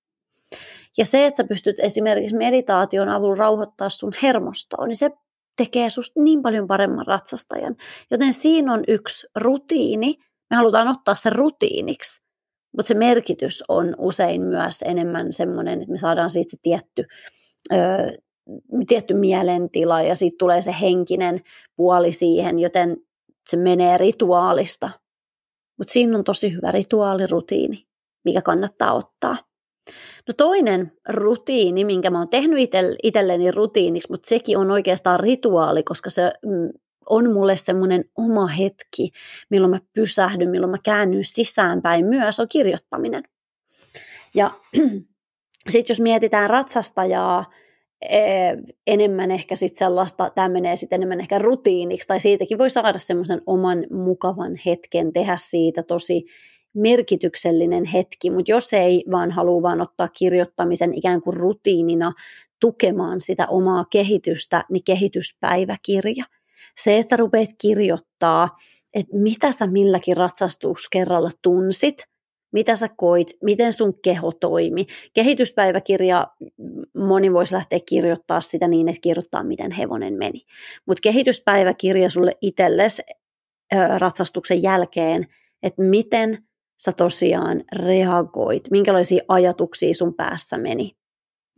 Ja 0.97 1.05
se, 1.05 1.25
että 1.25 1.37
sä 1.37 1.47
pystyt 1.47 1.75
esimerkiksi 1.79 2.35
meditaation 2.35 3.09
avulla 3.09 3.35
rauhoittaa 3.35 3.89
sun 3.89 4.13
hermostoa, 4.23 4.87
niin 4.87 4.95
se 4.95 5.11
tekee 5.57 5.89
susta 5.89 6.21
niin 6.21 6.41
paljon 6.41 6.67
paremman 6.67 7.07
ratsastajan. 7.07 7.75
Joten 8.11 8.33
siinä 8.33 8.73
on 8.73 8.83
yksi 8.87 9.27
rutiini. 9.35 10.15
Me 10.49 10.57
halutaan 10.57 10.87
ottaa 10.87 11.15
se 11.15 11.29
rutiiniksi, 11.29 12.21
mutta 12.77 12.87
se 12.87 12.93
merkitys 12.93 13.63
on 13.67 13.95
usein 13.97 14.41
myös 14.41 14.81
enemmän 14.85 15.31
semmoinen, 15.31 15.81
että 15.81 15.91
me 15.91 15.97
saadaan 15.97 16.29
siitä 16.29 16.57
tietty, 16.61 17.05
ö, 17.73 17.77
tietty 18.87 19.13
mielentila 19.13 20.01
ja 20.01 20.15
sitten 20.15 20.37
tulee 20.37 20.61
se 20.61 20.75
henkinen 20.81 21.41
puoli 21.75 22.11
siihen, 22.11 22.59
joten 22.59 22.97
se 23.49 23.57
menee 23.57 23.97
rituaalista. 23.97 24.89
Mutta 25.77 25.93
siinä 25.93 26.17
on 26.17 26.23
tosi 26.23 26.53
hyvä 26.53 26.71
rituaalirutiini, 26.71 27.87
mikä 28.25 28.41
kannattaa 28.41 28.93
ottaa. 28.93 29.37
No 30.27 30.33
toinen 30.37 30.91
rutiini, 31.09 31.85
minkä 31.85 32.09
mä 32.09 32.17
oon 32.17 32.27
tehnyt 32.27 32.59
itselleni 33.03 33.51
rutiiniksi, 33.51 34.11
mutta 34.11 34.29
sekin 34.29 34.57
on 34.57 34.71
oikeastaan 34.71 35.19
rituaali, 35.19 35.83
koska 35.83 36.09
se 36.09 36.31
mm, 36.45 36.69
on 37.09 37.33
mulle 37.33 37.55
semmoinen 37.55 38.05
oma 38.17 38.47
hetki, 38.47 39.11
milloin 39.49 39.71
mä 39.71 39.79
pysähdyn, 39.93 40.49
milloin 40.49 40.71
mä 40.71 40.77
käännyn 40.83 41.23
sisäänpäin 41.23 42.05
myös, 42.05 42.39
on 42.39 42.47
kirjoittaminen. 42.49 43.23
Ja 44.35 44.51
sitten 45.69 45.93
jos 45.93 45.99
mietitään 45.99 46.49
ratsastajaa, 46.49 47.45
e, 48.09 48.19
enemmän 48.87 49.31
ehkä 49.31 49.55
sitten 49.55 49.79
sellaista, 49.79 50.31
tämä 50.35 50.49
menee 50.49 50.75
sitten 50.75 50.97
enemmän 50.97 51.19
ehkä 51.19 51.39
rutiiniksi, 51.39 52.07
tai 52.07 52.19
siitäkin 52.19 52.57
voi 52.57 52.69
saada 52.69 52.99
semmoisen 52.99 53.41
oman 53.45 53.85
mukavan 53.91 54.59
hetken, 54.65 55.13
tehdä 55.13 55.37
siitä 55.37 55.83
tosi 55.83 56.25
merkityksellinen 56.77 57.85
hetki, 57.85 58.29
mutta 58.29 58.51
jos 58.51 58.73
ei 58.73 59.03
vaan 59.11 59.31
halua 59.31 59.61
vaan 59.61 59.81
ottaa 59.81 60.07
kirjoittamisen 60.07 60.93
ikään 60.93 61.21
kuin 61.21 61.33
rutiinina 61.33 62.13
tukemaan 62.61 63.21
sitä 63.21 63.47
omaa 63.47 63.85
kehitystä, 63.91 64.63
niin 64.71 64.83
kehityspäiväkirja. 64.83 66.25
Se, 66.77 66.97
että 66.97 67.15
rupeat 67.15 67.49
kirjoittaa, 67.61 68.49
että 68.93 69.17
mitä 69.17 69.51
sä 69.51 69.67
milläkin 69.67 70.17
ratsastuskerralla 70.17 71.29
tunsit, 71.41 71.97
mitä 72.51 72.75
sä 72.75 72.89
koit, 72.97 73.27
miten 73.43 73.73
sun 73.73 73.99
keho 74.01 74.31
toimi. 74.31 74.85
Kehityspäiväkirja, 75.13 76.27
moni 76.97 77.33
voisi 77.33 77.55
lähteä 77.55 77.79
kirjoittaa 77.89 78.41
sitä 78.41 78.67
niin, 78.67 78.89
että 78.89 79.01
kirjoittaa, 79.01 79.43
miten 79.43 79.71
hevonen 79.71 80.13
meni. 80.13 80.41
Mutta 80.85 81.01
kehityspäiväkirja 81.01 82.09
sulle 82.09 82.37
itsellesi 82.41 83.01
ratsastuksen 83.97 84.63
jälkeen, 84.63 85.27
että 85.63 85.81
miten 85.81 86.46
sä 86.77 86.91
tosiaan 86.91 87.63
reagoit, 87.75 88.63
minkälaisia 88.71 89.23
ajatuksia 89.27 89.93
sun 89.93 90.13
päässä 90.13 90.57
meni 90.57 90.91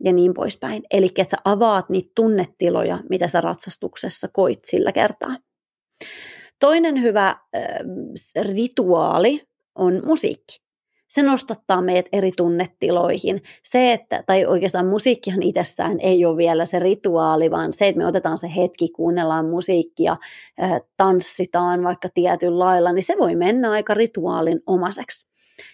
ja 0.04 0.12
niin 0.12 0.34
poispäin. 0.34 0.82
Eli 0.90 1.06
että 1.06 1.24
sä 1.30 1.36
avaat 1.44 1.90
niitä 1.90 2.12
tunnetiloja, 2.14 2.98
mitä 3.10 3.28
sä 3.28 3.40
ratsastuksessa 3.40 4.28
koit 4.32 4.64
sillä 4.64 4.92
kertaa. 4.92 5.36
Toinen 6.58 7.02
hyvä 7.02 7.28
äh, 7.28 7.36
rituaali 8.42 9.42
on 9.74 10.02
musiikki 10.04 10.69
se 11.10 11.22
nostattaa 11.22 11.82
meidät 11.82 12.06
eri 12.12 12.32
tunnetiloihin. 12.36 13.42
Se, 13.62 13.92
että, 13.92 14.22
tai 14.26 14.46
oikeastaan 14.46 14.86
musiikkihan 14.86 15.42
itsessään 15.42 16.00
ei 16.00 16.24
ole 16.24 16.36
vielä 16.36 16.66
se 16.66 16.78
rituaali, 16.78 17.50
vaan 17.50 17.72
se, 17.72 17.88
että 17.88 17.98
me 17.98 18.06
otetaan 18.06 18.38
se 18.38 18.50
hetki, 18.56 18.88
kuunnellaan 18.88 19.46
musiikkia, 19.46 20.16
tanssitaan 20.96 21.84
vaikka 21.84 22.08
tietyllä 22.14 22.58
lailla, 22.58 22.92
niin 22.92 23.02
se 23.02 23.14
voi 23.18 23.36
mennä 23.36 23.70
aika 23.70 23.94
rituaalin 23.94 24.60
omaseksi. 24.66 25.30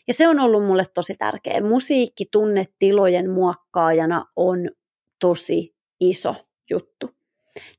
Ja 0.09 0.14
se 0.14 0.28
on 0.28 0.40
ollut 0.40 0.64
mulle 0.64 0.85
tosi 0.95 1.14
tärkeä. 1.14 1.61
Musiikki 1.61 2.25
tunnetilojen 2.33 3.31
muokkaajana 3.31 4.26
on 4.37 4.71
tosi 5.21 5.75
iso 6.00 6.35
juttu. 6.71 7.15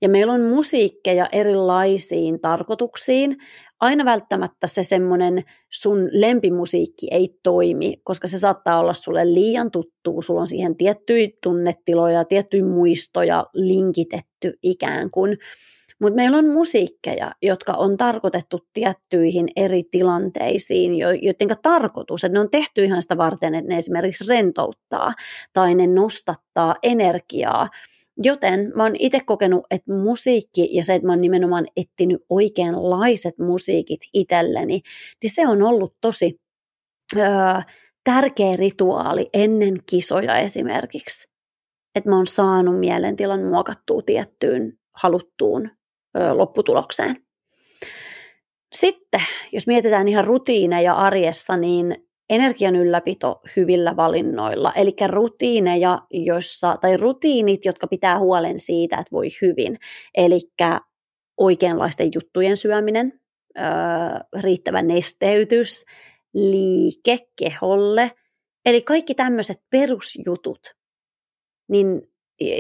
Ja 0.02 0.10
meillä 0.10 0.34
on 0.34 0.42
musiikkeja 0.42 1.30
erilaisiin 1.32 2.40
tarkoituksiin. 2.42 3.38
Aina 3.80 4.06
välttämättä 4.06 4.68
se 4.68 4.84
semmoinen 4.84 5.44
sun 5.70 6.10
lempimusiikki 6.12 7.08
ei 7.12 7.30
toimi, 7.44 7.98
koska 8.04 8.28
se 8.28 8.40
saattaa 8.40 8.80
olla 8.80 8.94
sulle 8.94 9.34
liian 9.34 9.72
tuttu. 9.72 10.22
Sulla 10.22 10.40
on 10.40 10.48
siihen 10.48 10.78
tiettyjä 10.78 11.28
tunnetiloja, 11.44 12.26
tiettyjä 12.26 12.66
muistoja 12.66 13.46
linkitetty 13.54 14.54
ikään 14.64 15.12
kuin. 15.12 15.38
Mutta 16.00 16.16
meillä 16.16 16.38
on 16.38 16.50
musiikkeja, 16.50 17.32
jotka 17.42 17.74
on 17.74 17.98
tarkoitettu 17.98 18.60
tiettyihin 18.74 19.48
eri 19.56 19.84
tilanteisiin, 19.92 20.96
joiden 20.98 21.58
tarkoitus, 21.62 22.24
että 22.24 22.34
ne 22.34 22.40
on 22.40 22.50
tehty 22.50 22.84
ihan 22.84 23.02
sitä 23.02 23.18
varten, 23.18 23.56
että 23.56 23.70
ne 23.70 23.78
esimerkiksi 23.78 24.26
rentouttaa 24.28 25.14
tai 25.54 25.76
ne 25.76 25.88
nostattaa 25.88 26.76
energiaa 26.84 27.70
Joten 28.24 28.72
mä 28.76 28.84
oon 28.84 28.96
itse 29.00 29.20
kokenut, 29.20 29.66
että 29.72 29.94
musiikki 29.94 30.76
ja 30.76 30.84
se, 30.84 30.96
että 30.96 31.06
mä 31.06 31.12
oon 31.12 31.22
nimenomaan 31.22 31.68
etsinyt 31.76 32.22
oikeanlaiset 32.30 33.38
musiikit 33.38 34.00
itselleni, 34.14 34.82
niin 35.24 35.32
se 35.32 35.48
on 35.48 35.64
ollut 35.64 35.96
tosi 36.02 36.40
öö, 37.18 37.26
tärkeä 38.04 38.56
rituaali 38.56 39.30
ennen 39.34 39.74
kisoja 39.90 40.38
esimerkiksi. 40.38 41.28
Että 41.96 42.10
mä 42.10 42.16
oon 42.16 42.28
saanut 42.28 42.80
mielentilan 42.80 43.44
muokattua 43.44 44.02
tiettyyn 44.02 44.74
haluttuun 44.96 45.70
öö, 46.18 46.34
lopputulokseen. 46.34 47.16
Sitten, 48.74 49.22
jos 49.52 49.68
mietitään 49.68 50.08
ihan 50.08 50.26
rutiineja 50.26 50.94
arjessa, 50.94 51.58
niin 51.58 52.07
energian 52.30 52.76
ylläpito 52.76 53.42
hyvillä 53.56 53.96
valinnoilla, 53.96 54.74
eli 54.74 54.96
rutiineja, 55.08 56.02
joissa, 56.12 56.78
tai 56.82 56.98
rutiinit, 56.98 57.66
jotka 57.66 57.88
pitää 57.88 58.20
huolen 58.20 58.60
siitä, 58.60 58.98
että 58.98 59.12
voi 59.12 59.28
hyvin, 59.42 59.78
eli 60.18 60.40
oikeanlaisten 61.38 62.12
juttujen 62.16 62.58
syöminen, 62.58 63.20
öö, 63.58 63.64
riittävä 64.42 64.82
nesteytys, 64.82 65.86
liike 66.34 67.18
keholle, 67.40 68.12
eli 68.66 68.82
kaikki 68.82 69.16
tämmöiset 69.16 69.58
perusjutut, 69.70 70.60
niin 71.70 72.02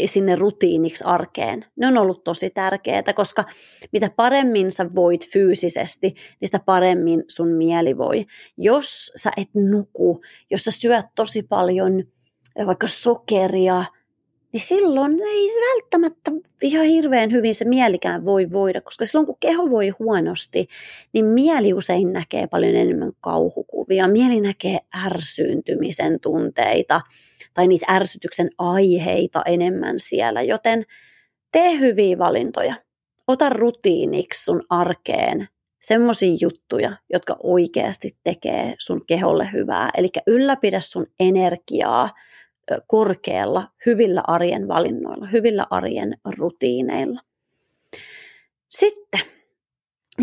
sinne 0.05 0.35
rutiiniksi 0.35 1.03
arkeen. 1.07 1.65
Ne 1.75 1.87
on 1.87 1.97
ollut 1.97 2.23
tosi 2.23 2.49
tärkeää, 2.49 3.13
koska 3.15 3.45
mitä 3.91 4.09
paremmin 4.15 4.71
sä 4.71 4.85
voit 4.95 5.29
fyysisesti, 5.29 6.07
niin 6.07 6.47
sitä 6.47 6.59
paremmin 6.59 7.23
sun 7.27 7.47
mieli 7.47 7.97
voi. 7.97 8.25
Jos 8.57 9.11
sä 9.15 9.31
et 9.37 9.49
nuku, 9.53 10.21
jos 10.49 10.63
sä 10.63 10.71
syöt 10.71 11.05
tosi 11.15 11.43
paljon 11.43 12.03
vaikka 12.65 12.87
sokeria, 12.87 13.85
niin 14.53 14.61
silloin 14.61 15.11
ei 15.23 15.49
se 15.49 15.59
välttämättä 15.59 16.31
ihan 16.61 16.85
hirveän 16.85 17.31
hyvin 17.31 17.55
se 17.55 17.65
mielikään 17.65 18.25
voi 18.25 18.51
voida, 18.51 18.81
koska 18.81 19.05
silloin 19.05 19.25
kun 19.25 19.37
keho 19.39 19.69
voi 19.69 19.89
huonosti, 19.89 20.67
niin 21.13 21.25
mieli 21.25 21.73
usein 21.73 22.13
näkee 22.13 22.47
paljon 22.47 22.75
enemmän 22.75 23.11
kauhukuvia. 23.21 24.07
Mieli 24.07 24.41
näkee 24.41 24.79
ärsyyntymisen 25.05 26.19
tunteita– 26.19 27.01
tai 27.57 27.67
niitä 27.67 27.85
ärsytyksen 27.89 28.49
aiheita 28.57 29.41
enemmän 29.45 29.99
siellä, 29.99 30.41
joten 30.41 30.83
tee 31.51 31.79
hyviä 31.79 32.17
valintoja. 32.17 32.75
Ota 33.27 33.49
rutiiniksi 33.49 34.43
sun 34.43 34.63
arkeen 34.69 35.47
semmoisia 35.81 36.37
juttuja, 36.41 36.97
jotka 37.13 37.37
oikeasti 37.43 38.09
tekee 38.23 38.75
sun 38.79 39.05
keholle 39.07 39.49
hyvää. 39.53 39.89
Eli 39.97 40.09
ylläpidä 40.27 40.79
sun 40.79 41.05
energiaa 41.19 42.09
korkealla, 42.87 43.67
hyvillä 43.85 44.23
arjen 44.27 44.67
valinnoilla, 44.67 45.27
hyvillä 45.27 45.67
arjen 45.69 46.17
rutiineilla. 46.37 47.21
Sitten, 48.69 49.21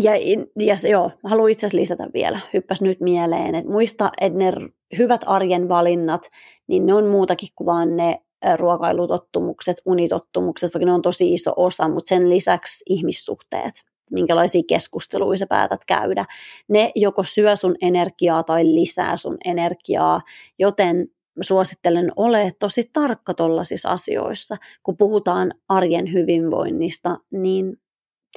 ja, 0.03 0.11
ja 0.59 0.75
joo, 0.89 1.11
haluan 1.23 1.49
itse 1.49 1.65
asiassa 1.65 1.81
lisätä 1.81 2.07
vielä, 2.13 2.39
hyppäs 2.53 2.81
nyt 2.81 2.99
mieleen, 3.01 3.55
että 3.55 3.71
muista, 3.71 4.11
että 4.21 4.39
ne 4.39 4.51
hyvät 4.97 5.21
arjen 5.25 5.69
valinnat, 5.69 6.29
niin 6.67 6.85
ne 6.85 6.93
on 6.93 7.05
muutakin 7.05 7.49
kuin 7.55 7.65
vaan 7.65 7.95
ne 7.95 8.19
ruokailutottumukset, 8.57 9.77
unitottumukset, 9.85 10.73
vaikka 10.73 10.85
ne 10.85 10.91
on 10.91 11.01
tosi 11.01 11.33
iso 11.33 11.53
osa, 11.55 11.87
mutta 11.87 12.09
sen 12.09 12.29
lisäksi 12.29 12.83
ihmissuhteet, 12.89 13.73
minkälaisia 14.11 14.61
keskusteluja 14.67 15.37
sä 15.37 15.47
päätät 15.47 15.85
käydä. 15.87 16.25
Ne 16.67 16.91
joko 16.95 17.23
syö 17.23 17.55
sun 17.55 17.75
energiaa 17.81 18.43
tai 18.43 18.65
lisää 18.65 19.17
sun 19.17 19.37
energiaa, 19.45 20.21
joten 20.59 21.07
suosittelen 21.41 22.11
ole 22.15 22.53
tosi 22.59 22.89
tarkka 22.93 23.33
tuollaisissa 23.33 23.89
asioissa. 23.89 24.57
Kun 24.83 24.97
puhutaan 24.97 25.53
arjen 25.69 26.13
hyvinvoinnista, 26.13 27.17
niin 27.31 27.77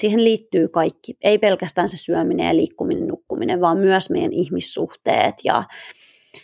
siihen 0.00 0.24
liittyy 0.24 0.68
kaikki. 0.68 1.16
Ei 1.20 1.38
pelkästään 1.38 1.88
se 1.88 1.96
syöminen 1.96 2.46
ja 2.46 2.56
liikkuminen, 2.56 3.08
nukkuminen, 3.08 3.60
vaan 3.60 3.78
myös 3.78 4.10
meidän 4.10 4.32
ihmissuhteet 4.32 5.34
ja 5.44 5.64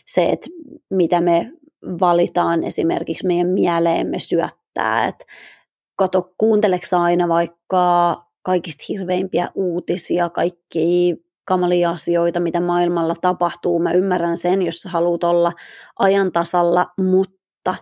se, 0.06 0.26
että 0.26 0.46
mitä 0.90 1.20
me 1.20 1.52
valitaan 2.00 2.64
esimerkiksi 2.64 3.26
meidän 3.26 3.48
mieleemme 3.48 4.18
syöttää. 4.18 5.06
Et 5.06 5.26
kato, 5.96 6.32
kuunteleeko 6.38 6.96
aina 6.98 7.28
vaikka 7.28 8.16
kaikista 8.42 8.84
hirveimpiä 8.88 9.48
uutisia, 9.54 10.30
kaikki 10.30 11.16
kamalia 11.44 11.90
asioita, 11.90 12.40
mitä 12.40 12.60
maailmalla 12.60 13.14
tapahtuu. 13.20 13.78
Mä 13.78 13.92
ymmärrän 13.92 14.36
sen, 14.36 14.62
jos 14.62 14.76
sä 14.76 14.88
haluat 14.88 15.24
olla 15.24 15.52
ajan 15.98 16.32
tasalla, 16.32 16.86
mutta 17.00 17.74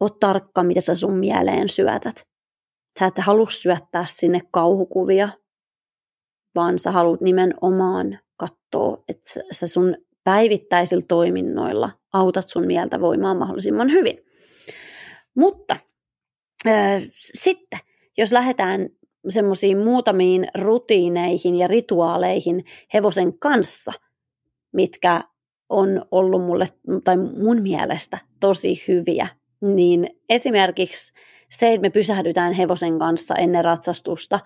oot 0.00 0.20
tarkka, 0.20 0.62
mitä 0.62 0.80
sä 0.80 0.94
sun 0.94 1.14
mieleen 1.14 1.68
syötät. 1.68 2.35
Sä 2.98 3.06
et 3.06 3.18
halua 3.18 3.46
syöttää 3.50 4.04
sinne 4.06 4.40
kauhukuvia, 4.50 5.28
vaan 6.54 6.78
sä 6.78 6.90
haluat 6.90 7.20
nimenomaan 7.20 8.18
katsoa, 8.36 9.04
että 9.08 9.40
sä 9.50 9.66
sun 9.66 9.96
päivittäisillä 10.24 11.04
toiminnoilla 11.08 11.90
autat 12.12 12.48
sun 12.48 12.66
mieltä 12.66 13.00
voimaan 13.00 13.36
mahdollisimman 13.36 13.90
hyvin. 13.90 14.18
Mutta 15.34 15.76
äh, 16.66 17.02
sitten, 17.34 17.78
jos 18.18 18.32
lähdetään 18.32 18.88
semmoisiin 19.28 19.78
muutamiin 19.78 20.48
rutiineihin 20.54 21.54
ja 21.54 21.66
rituaaleihin 21.66 22.64
hevosen 22.94 23.38
kanssa, 23.38 23.92
mitkä 24.72 25.20
on 25.68 26.06
ollut 26.10 26.42
mulle 26.42 26.68
tai 27.04 27.16
mun 27.16 27.62
mielestä 27.62 28.18
tosi 28.40 28.84
hyviä, 28.88 29.28
niin 29.60 30.10
esimerkiksi 30.28 31.12
se, 31.50 31.68
että 31.72 31.80
me 31.80 31.90
pysähdytään 31.90 32.52
hevosen 32.52 32.98
kanssa 32.98 33.34
ennen 33.34 33.64
ratsastusta 33.64 34.40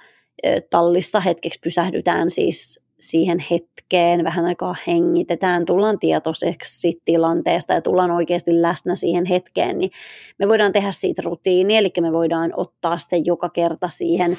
tallissa 0.70 1.20
hetkeksi 1.20 1.60
pysähdytään 1.62 2.30
siis 2.30 2.80
siihen 3.00 3.44
hetkeen, 3.50 4.24
vähän 4.24 4.44
aikaa 4.44 4.76
hengitetään, 4.86 5.64
tullaan 5.64 5.98
tietoiseksi 5.98 7.02
tilanteesta 7.04 7.74
ja 7.74 7.82
tullaan 7.82 8.10
oikeasti 8.10 8.62
läsnä 8.62 8.94
siihen 8.94 9.24
hetkeen, 9.24 9.78
niin 9.78 9.90
me 10.38 10.48
voidaan 10.48 10.72
tehdä 10.72 10.90
siitä 10.90 11.22
rutiini, 11.24 11.76
eli 11.76 11.92
me 12.00 12.12
voidaan 12.12 12.52
ottaa 12.56 12.98
sitten 12.98 13.26
joka 13.26 13.48
kerta 13.48 13.88
siihen 13.88 14.38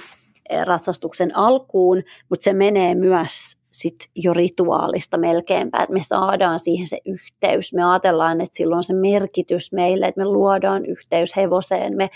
ratsastuksen 0.66 1.36
alkuun, 1.36 2.04
mutta 2.30 2.44
se 2.44 2.54
menee 2.54 2.96
myös 2.96 3.61
sit 3.72 3.96
jo 4.16 4.34
rituaalista 4.34 5.18
melkeinpä, 5.18 5.84
että 5.84 5.94
me 5.94 6.02
saadaan 6.02 6.60
siihen 6.60 6.88
se 6.88 6.98
yhteys. 7.06 7.74
Me 7.74 7.84
ajatellaan, 7.84 8.42
että 8.42 8.58
silloin 8.58 8.84
se 8.84 8.94
merkitys 8.94 9.72
meille, 9.72 10.06
että 10.06 10.22
me 10.22 10.26
luodaan 10.26 10.86
yhteys 10.86 11.36
hevoseen. 11.36 11.98
Me 11.98 12.10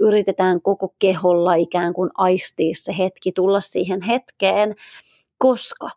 yritetään 0.00 0.62
koko 0.62 0.94
keholla 0.98 1.54
ikään 1.54 1.92
kuin 1.92 2.10
aistia 2.14 2.74
se 2.76 2.98
hetki, 2.98 3.32
tulla 3.32 3.60
siihen 3.60 4.02
hetkeen, 4.02 4.74
koska 5.38 5.90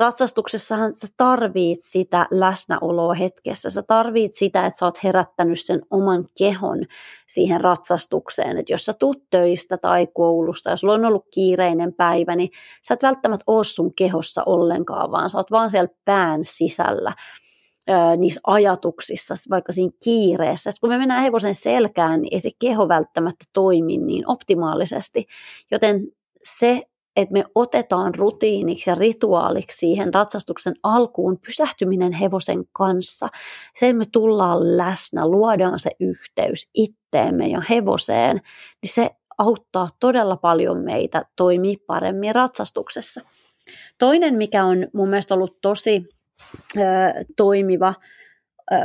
ratsastuksessahan 0.00 0.94
sä 0.94 1.08
tarvit 1.16 1.78
sitä 1.82 2.26
läsnäoloa 2.30 3.14
hetkessä. 3.14 3.70
Sä 3.70 3.82
tarvit 3.82 4.34
sitä, 4.34 4.66
että 4.66 4.78
sä 4.78 4.84
oot 4.86 5.04
herättänyt 5.04 5.60
sen 5.60 5.80
oman 5.90 6.26
kehon 6.38 6.78
siihen 7.26 7.60
ratsastukseen. 7.60 8.58
Että 8.58 8.72
jos 8.72 8.84
sä 8.84 8.92
tuut 8.92 9.22
töistä 9.30 9.78
tai 9.78 10.06
koulusta 10.06 10.70
ja 10.70 10.76
sulla 10.76 10.94
on 10.94 11.04
ollut 11.04 11.26
kiireinen 11.34 11.94
päivä, 11.94 12.36
niin 12.36 12.50
sä 12.88 12.94
et 12.94 13.02
välttämättä 13.02 13.44
ole 13.46 13.64
sun 13.64 13.94
kehossa 13.94 14.42
ollenkaan, 14.46 15.10
vaan 15.10 15.30
sä 15.30 15.38
oot 15.38 15.50
vaan 15.50 15.70
siellä 15.70 15.94
pään 16.04 16.44
sisällä 16.44 17.12
niissä 18.16 18.40
ajatuksissa, 18.46 19.34
vaikka 19.50 19.72
siinä 19.72 19.92
kiireessä. 20.04 20.70
Sitten 20.70 20.80
kun 20.80 20.90
me 20.90 20.98
mennään 20.98 21.22
hevosen 21.22 21.54
selkään, 21.54 22.22
niin 22.22 22.34
ei 22.34 22.40
se 22.40 22.50
keho 22.58 22.88
välttämättä 22.88 23.44
toimi 23.52 23.96
niin 23.96 24.28
optimaalisesti. 24.28 25.26
Joten 25.70 26.06
se 26.42 26.82
että 27.16 27.32
me 27.32 27.44
otetaan 27.54 28.14
rutiiniksi 28.14 28.90
ja 28.90 28.94
rituaaliksi 28.94 29.78
siihen 29.78 30.14
ratsastuksen 30.14 30.74
alkuun 30.82 31.38
pysähtyminen 31.46 32.12
hevosen 32.12 32.64
kanssa. 32.72 33.28
Sen 33.74 33.96
me 33.96 34.04
tullaan 34.12 34.76
läsnä, 34.76 35.28
luodaan 35.28 35.78
se 35.78 35.90
yhteys 36.00 36.70
itteemme 36.74 37.46
ja 37.46 37.62
hevoseen, 37.70 38.36
niin 38.82 38.92
se 38.92 39.10
auttaa 39.38 39.88
todella 40.00 40.36
paljon 40.36 40.78
meitä 40.78 41.24
toimii 41.36 41.76
paremmin 41.86 42.34
ratsastuksessa. 42.34 43.20
Toinen, 43.98 44.34
mikä 44.34 44.64
on 44.64 44.88
mun 44.92 45.08
mielestä 45.08 45.34
ollut 45.34 45.60
tosi 45.60 46.08
ö, 46.76 46.80
toimiva 47.36 47.94
ö, 48.72 48.76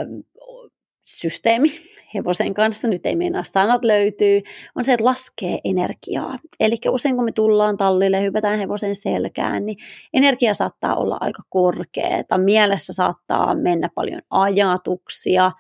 systeemi 1.06 1.70
hevosen 2.14 2.54
kanssa, 2.54 2.88
nyt 2.88 3.06
ei 3.06 3.16
meinaa 3.16 3.44
sanat 3.44 3.86
löytyy, 3.86 4.42
on 4.76 4.86
se, 4.86 4.94
että 4.94 5.06
laskee 5.06 5.60
energiaa. 5.64 6.38
Eli 6.60 6.76
usein 6.90 7.16
kun 7.16 7.26
me 7.26 7.32
tullaan 7.32 7.78
tallille, 7.78 8.22
hypätään 8.22 8.60
hevosen 8.60 8.96
selkään, 8.96 9.66
niin 9.66 9.78
energia 10.14 10.54
saattaa 10.54 10.96
olla 10.96 11.18
aika 11.20 11.42
korkeata, 11.50 12.38
mielessä 12.38 12.94
saattaa 12.94 13.56
mennä 13.56 13.90
paljon 13.96 14.22
ajatuksia, 14.30 15.52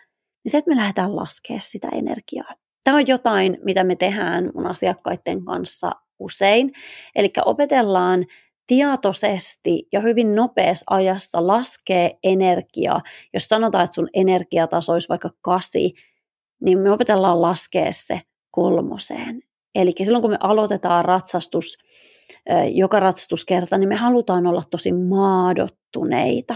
niin 0.43 0.51
se, 0.51 0.57
että 0.57 0.71
me 0.71 0.75
lähdetään 0.75 1.15
laskemaan 1.15 1.61
sitä 1.61 1.87
energiaa. 1.91 2.53
Tämä 2.83 2.97
on 2.97 3.07
jotain, 3.07 3.57
mitä 3.63 3.83
me 3.83 3.95
tehdään 3.95 4.51
mun 4.55 4.67
asiakkaiden 4.67 5.45
kanssa 5.45 5.91
usein. 6.19 6.73
Eli 7.15 7.33
opetellaan 7.45 8.25
tietoisesti 8.67 9.87
ja 9.91 9.99
hyvin 9.99 10.35
nopeassa 10.35 10.85
ajassa 10.89 11.47
laskee 11.47 12.17
energiaa. 12.23 13.01
Jos 13.33 13.47
sanotaan, 13.47 13.83
että 13.83 13.95
sun 13.95 14.09
energiataso 14.13 14.93
olisi 14.93 15.09
vaikka 15.09 15.29
kasi, 15.41 15.93
niin 16.61 16.79
me 16.79 16.91
opetellaan 16.91 17.41
laskea 17.41 17.91
se 17.91 18.21
kolmoseen. 18.51 19.41
Eli 19.75 19.91
silloin 20.03 20.21
kun 20.21 20.31
me 20.31 20.37
aloitetaan 20.39 21.05
ratsastus, 21.05 21.77
joka 22.71 22.99
ratsastuskerta, 22.99 23.77
niin 23.77 23.89
me 23.89 23.95
halutaan 23.95 24.47
olla 24.47 24.63
tosi 24.71 24.91
maadottuneita 24.91 26.55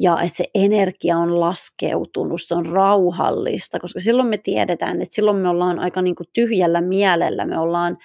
ja 0.00 0.20
että 0.20 0.36
se 0.36 0.44
energia 0.54 1.18
on 1.18 1.40
laskeutunut, 1.40 2.42
se 2.42 2.54
on 2.54 2.66
rauhallista, 2.66 3.80
koska 3.80 4.00
silloin 4.00 4.28
me 4.28 4.38
tiedetään, 4.38 5.02
että 5.02 5.14
silloin 5.14 5.36
me 5.36 5.48
ollaan 5.48 5.78
aika 5.78 6.02
niin 6.02 6.14
kuin 6.14 6.26
tyhjällä 6.32 6.80
mielellä, 6.80 7.46
me 7.46 7.58
ollaan 7.58 7.98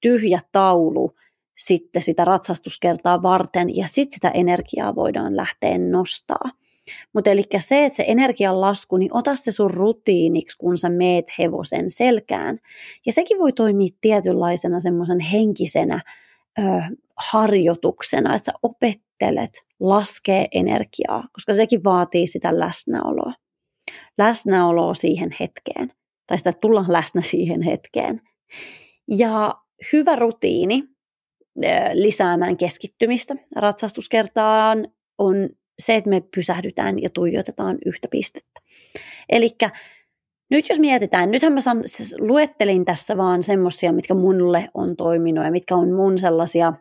tyhjä 0.00 0.40
taulu 0.52 1.12
sitten 1.56 2.02
sitä 2.02 2.24
ratsastuskertaa 2.24 3.22
varten 3.22 3.76
ja 3.76 3.86
sitten 3.86 4.14
sitä 4.14 4.28
energiaa 4.28 4.94
voidaan 4.94 5.36
lähteä 5.36 5.78
nostaa. 5.78 6.50
Mutta 7.12 7.30
eli 7.30 7.42
se, 7.58 7.84
että 7.84 7.96
se 7.96 8.04
energian 8.06 8.60
lasku, 8.60 8.96
niin 8.96 9.16
ota 9.16 9.34
se 9.34 9.52
sun 9.52 9.70
rutiiniksi, 9.70 10.58
kun 10.58 10.78
sä 10.78 10.88
meet 10.88 11.24
hevosen 11.38 11.90
selkään. 11.90 12.58
Ja 13.06 13.12
sekin 13.12 13.38
voi 13.38 13.52
toimia 13.52 13.88
tietynlaisena 14.00 14.80
semmoisen 14.80 15.20
henkisenä 15.20 16.00
ö, 16.58 16.62
harjoituksena, 17.16 18.34
että 18.34 18.46
sä 18.46 18.52
opettelet 18.62 19.50
laskee 19.80 20.48
energiaa, 20.52 21.28
koska 21.32 21.52
sekin 21.52 21.84
vaatii 21.84 22.26
sitä 22.26 22.60
läsnäoloa. 22.60 23.32
Läsnäoloa 24.18 24.94
siihen 24.94 25.36
hetkeen, 25.40 25.92
tai 26.26 26.38
sitä 26.38 26.52
tulla 26.52 26.84
läsnä 26.88 27.22
siihen 27.22 27.62
hetkeen. 27.62 28.20
Ja 29.08 29.54
hyvä 29.92 30.16
rutiini 30.16 30.93
lisäämään 31.92 32.56
keskittymistä 32.56 33.34
ratsastuskertaan 33.56 34.88
on 35.18 35.48
se, 35.78 35.94
että 35.94 36.10
me 36.10 36.22
pysähdytään 36.34 37.02
ja 37.02 37.10
tuijotetaan 37.10 37.78
yhtä 37.86 38.08
pistettä. 38.10 38.60
Eli 39.28 39.50
nyt 40.50 40.68
jos 40.68 40.80
mietitään, 40.80 41.30
nythän 41.30 41.52
mä 41.52 41.60
san, 41.60 41.82
siis 41.86 42.16
luettelin 42.18 42.84
tässä 42.84 43.16
vaan 43.16 43.42
semmoisia, 43.42 43.92
mitkä 43.92 44.14
mulle 44.14 44.68
on 44.74 44.96
toiminut 44.96 45.44
ja 45.44 45.50
mitkä 45.50 45.76
on 45.76 45.92
mun 45.92 46.18
sellaisia 46.18 46.72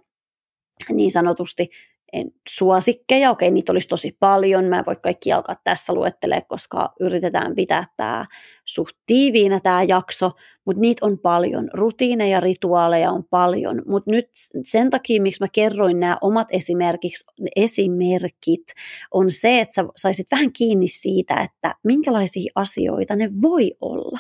niin 0.89 1.12
sanotusti 1.12 1.69
en, 2.13 2.32
suosikkeja. 2.49 3.32
Okei, 3.32 3.52
niitä 3.52 3.71
olisi 3.71 3.88
tosi 3.88 4.17
paljon. 4.19 4.65
Mä 4.65 4.80
en 4.80 4.86
voi 4.86 4.95
kaikki 4.95 5.32
alkaa 5.32 5.56
tässä 5.63 5.93
luettelemaan, 5.93 6.45
koska 6.47 6.93
yritetään 6.99 7.56
pitää 7.56 7.86
tämä 7.97 8.26
suht 8.65 8.97
tiiviinä 9.06 9.60
tämä 9.60 9.84
jakso, 9.84 10.32
mutta 10.65 10.82
niitä 10.82 11.06
on 11.06 11.19
paljon. 11.19 11.69
Rutiineja, 11.73 12.39
rituaaleja 12.39 13.12
on 13.12 13.23
paljon, 13.30 13.82
mutta 13.86 14.12
nyt 14.12 14.30
sen 14.63 14.89
takia, 14.89 15.21
miksi 15.21 15.43
mä 15.43 15.47
kerroin 15.52 15.99
nämä 15.99 16.17
omat 16.21 16.47
esimerkiksi, 16.52 17.26
esimerkit, 17.56 18.63
on 19.12 19.32
se, 19.32 19.60
että 19.60 19.73
sä 19.73 19.86
saisit 19.95 20.28
vähän 20.32 20.54
kiinni 20.54 20.88
siitä, 20.88 21.36
että 21.41 21.76
minkälaisia 21.84 22.52
asioita 22.56 23.15
ne 23.15 23.30
voi 23.41 23.71
olla. 23.82 24.19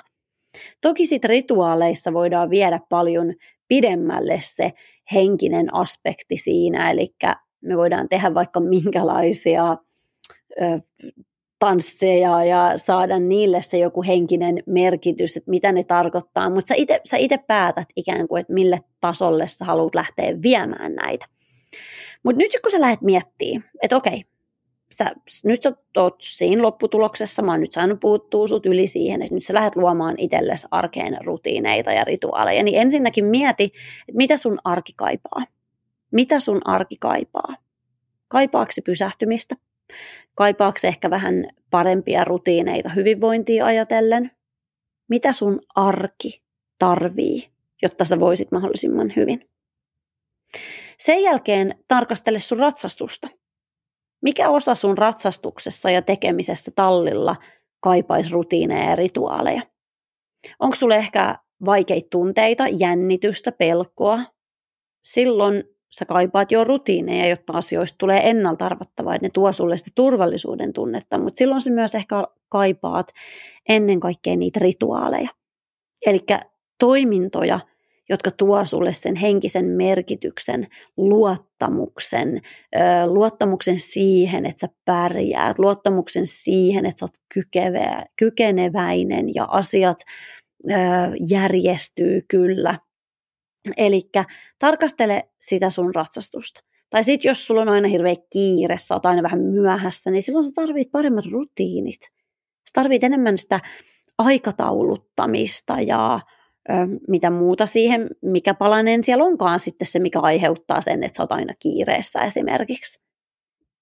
Toki 0.81 1.05
sitten 1.05 1.29
rituaaleissa 1.29 2.13
voidaan 2.13 2.49
viedä 2.49 2.79
paljon 2.89 3.33
pidemmälle 3.67 4.37
se 4.39 4.73
henkinen 5.13 5.73
aspekti 5.73 6.37
siinä, 6.37 6.91
eli 6.91 7.15
me 7.63 7.77
voidaan 7.77 8.09
tehdä 8.09 8.33
vaikka 8.33 8.59
minkälaisia 8.59 9.77
ö, 10.61 10.79
tansseja 11.59 12.45
ja 12.45 12.73
saada 12.75 13.19
niille 13.19 13.61
se 13.61 13.77
joku 13.77 14.03
henkinen 14.03 14.63
merkitys, 14.65 15.37
että 15.37 15.49
mitä 15.49 15.71
ne 15.71 15.83
tarkoittaa, 15.83 16.49
mutta 16.49 16.67
sä 16.67 16.75
itse 16.77 17.01
sä 17.05 17.17
ite 17.17 17.37
päätät 17.37 17.87
ikään 17.95 18.27
kuin, 18.27 18.41
että 18.41 18.53
mille 18.53 18.79
tasolle 19.01 19.47
sä 19.47 19.65
haluat 19.65 19.95
lähteä 19.95 20.41
viemään 20.41 20.95
näitä. 20.95 21.25
Mutta 22.23 22.37
nyt 22.37 22.51
kun 22.61 22.71
sä 22.71 22.81
lähdet 22.81 23.01
miettimään, 23.01 23.69
että 23.81 23.95
okei, 23.97 24.23
sä, 24.91 25.11
nyt 25.43 25.61
sä 25.61 25.73
oot 25.97 26.15
siinä 26.21 26.61
lopputuloksessa, 26.61 27.41
mä 27.41 27.51
oon 27.51 27.59
nyt 27.59 27.71
saanut 27.71 27.99
puuttua 27.99 28.47
sut 28.47 28.65
yli 28.65 28.87
siihen, 28.87 29.21
että 29.21 29.35
nyt 29.35 29.45
sä 29.45 29.53
lähdet 29.53 29.75
luomaan 29.75 30.15
itsellesi 30.17 30.67
arkeen 30.71 31.17
rutiineita 31.25 31.91
ja 31.91 32.03
rituaaleja, 32.03 32.63
niin 32.63 32.81
ensinnäkin 32.81 33.25
mieti, 33.25 33.63
että 33.63 34.17
mitä 34.17 34.37
sun 34.37 34.59
arki 34.63 34.93
kaipaa. 34.95 35.43
Mitä 36.13 36.39
sun 36.39 36.61
arki 36.65 36.97
kaipaa? 36.97 37.55
Kaipaaksi 38.27 38.81
pysähtymistä? 38.81 39.55
Kaipaaksi 40.35 40.87
ehkä 40.87 41.09
vähän 41.09 41.47
parempia 41.69 42.23
rutiineita 42.23 42.89
hyvinvointia 42.89 43.65
ajatellen? 43.65 44.31
Mitä 45.09 45.33
sun 45.33 45.59
arki 45.75 46.43
tarvii, 46.79 47.49
jotta 47.81 48.05
sä 48.05 48.19
voisit 48.19 48.51
mahdollisimman 48.51 49.13
hyvin? 49.15 49.49
Sen 50.99 51.21
jälkeen 51.21 51.75
tarkastele 51.87 52.39
sun 52.39 52.59
ratsastusta– 52.59 53.27
mikä 54.23 54.49
osa 54.49 54.75
sun 54.75 54.97
ratsastuksessa 54.97 55.89
ja 55.89 56.01
tekemisessä 56.01 56.71
tallilla 56.75 57.35
kaipaisi 57.79 58.33
rutiineja 58.33 58.89
ja 58.89 58.95
rituaaleja? 58.95 59.61
Onko 60.59 60.75
sulle 60.75 60.95
ehkä 60.95 61.37
vaikeita 61.65 62.07
tunteita, 62.11 62.63
jännitystä, 62.79 63.51
pelkoa? 63.51 64.19
Silloin 65.05 65.63
sä 65.97 66.05
kaipaat 66.05 66.51
jo 66.51 66.63
rutiineja, 66.63 67.29
jotta 67.29 67.53
asioista 67.53 67.97
tulee 67.97 68.29
ennalta 68.29 68.65
arvattavaa, 68.65 69.15
että 69.15 69.25
ne 69.25 69.29
tuo 69.33 69.51
sulle 69.51 69.77
sitä 69.77 69.91
turvallisuuden 69.95 70.73
tunnetta, 70.73 71.17
mutta 71.17 71.37
silloin 71.37 71.61
sä 71.61 71.69
myös 71.69 71.95
ehkä 71.95 72.15
kaipaat 72.49 73.07
ennen 73.69 73.99
kaikkea 73.99 74.35
niitä 74.35 74.59
rituaaleja. 74.59 75.29
Eli 76.05 76.19
toimintoja, 76.79 77.59
jotka 78.09 78.31
tuo 78.31 78.65
sulle 78.65 78.93
sen 78.93 79.15
henkisen 79.15 79.65
merkityksen, 79.65 80.67
luottamuksen, 80.97 82.41
luottamuksen 83.05 83.79
siihen, 83.79 84.45
että 84.45 84.59
sä 84.59 84.67
pärjäät, 84.85 85.59
luottamuksen 85.59 86.27
siihen, 86.27 86.85
että 86.85 86.99
sä 86.99 87.05
oot 87.05 87.45
kykeneväinen 88.15 89.25
ja 89.35 89.43
asiat 89.43 89.97
järjestyy 91.29 92.21
kyllä. 92.27 92.79
Eli 93.77 94.01
tarkastele 94.59 95.29
sitä 95.41 95.69
sun 95.69 95.95
ratsastusta. 95.95 96.61
Tai 96.89 97.03
sitten 97.03 97.29
jos 97.29 97.47
sulla 97.47 97.61
on 97.61 97.69
aina 97.69 97.87
hirveä 97.87 98.15
kiire, 98.33 98.77
sä 98.77 98.95
oot 98.95 99.05
aina 99.05 99.23
vähän 99.23 99.41
myöhässä, 99.41 100.11
niin 100.11 100.23
silloin 100.23 100.45
sä 100.45 100.51
tarvit 100.55 100.91
paremmat 100.91 101.25
rutiinit. 101.31 102.01
Sä 102.69 102.71
tarvit 102.73 103.03
enemmän 103.03 103.37
sitä 103.37 103.59
aikatauluttamista 104.17 105.81
ja 105.81 106.19
mitä 107.07 107.29
muuta 107.29 107.65
siihen, 107.65 108.09
mikä 108.21 108.53
palanen 108.53 109.03
siellä 109.03 109.23
onkaan 109.23 109.59
sitten 109.59 109.87
se, 109.87 109.99
mikä 109.99 110.19
aiheuttaa 110.19 110.81
sen, 110.81 111.03
että 111.03 111.17
sä 111.17 111.23
oot 111.23 111.31
aina 111.31 111.53
kiireessä 111.59 112.19
esimerkiksi. 112.19 113.03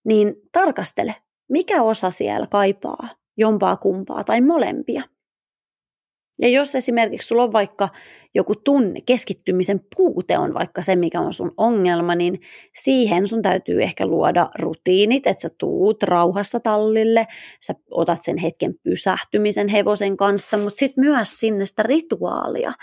Niin 0.05 0.35
tarkastele, 0.51 1.15
mikä 1.49 1.83
osa 1.83 2.09
siellä 2.09 2.47
kaipaa 2.47 3.09
jompaa 3.37 3.77
kumpaa 3.77 4.23
tai 4.23 4.41
molempia. 4.41 5.03
Ja 6.39 6.49
jos 6.49 6.75
esimerkiksi 6.75 7.27
sulla 7.27 7.43
on 7.43 7.53
vaikka 7.53 7.89
joku 8.33 8.55
tunne, 8.55 9.01
keskittymisen 9.01 9.81
puute 9.95 10.37
on 10.37 10.53
vaikka 10.53 10.81
se, 10.81 10.95
mikä 10.95 11.21
on 11.21 11.33
sun 11.33 11.51
ongelma, 11.57 12.15
niin 12.15 12.41
siihen 12.81 13.27
sun 13.27 13.41
täytyy 13.41 13.83
ehkä 13.83 14.05
luoda 14.05 14.49
rutiinit, 14.59 15.27
että 15.27 15.41
sä 15.41 15.49
tuut 15.57 16.03
rauhassa 16.03 16.59
tallille, 16.59 17.27
sä 17.59 17.73
otat 17.91 18.23
sen 18.23 18.37
hetken 18.37 18.75
pysähtymisen 18.83 19.67
hevosen 19.67 20.17
kanssa, 20.17 20.57
mutta 20.57 20.77
sitten 20.77 21.03
myös 21.03 21.39
sinne 21.39 21.65
sitä 21.65 21.83
rituaalia, 21.83 22.73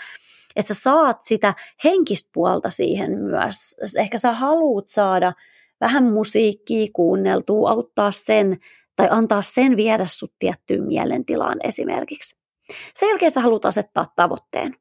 että 0.55 0.73
sä 0.73 0.81
saat 0.81 1.23
sitä 1.23 1.53
henkistä 1.83 2.29
puolta 2.33 2.69
siihen 2.69 3.19
myös. 3.19 3.75
Ehkä 3.97 4.17
sä 4.17 4.31
haluut 4.33 4.87
saada 4.87 5.33
vähän 5.81 6.03
musiikkia 6.03 6.87
kuunneltua, 6.93 7.69
auttaa 7.69 8.11
sen 8.11 8.57
tai 8.95 9.07
antaa 9.11 9.41
sen 9.41 9.77
viedä 9.77 10.05
sut 10.07 10.33
tiettyyn 10.39 10.83
mielentilaan 10.83 11.57
esimerkiksi. 11.63 12.38
Sen 12.93 13.09
jälkeen 13.09 13.31
sä 13.31 13.41
haluat 13.41 13.65
asettaa 13.65 14.05
tavoitteen. 14.15 14.75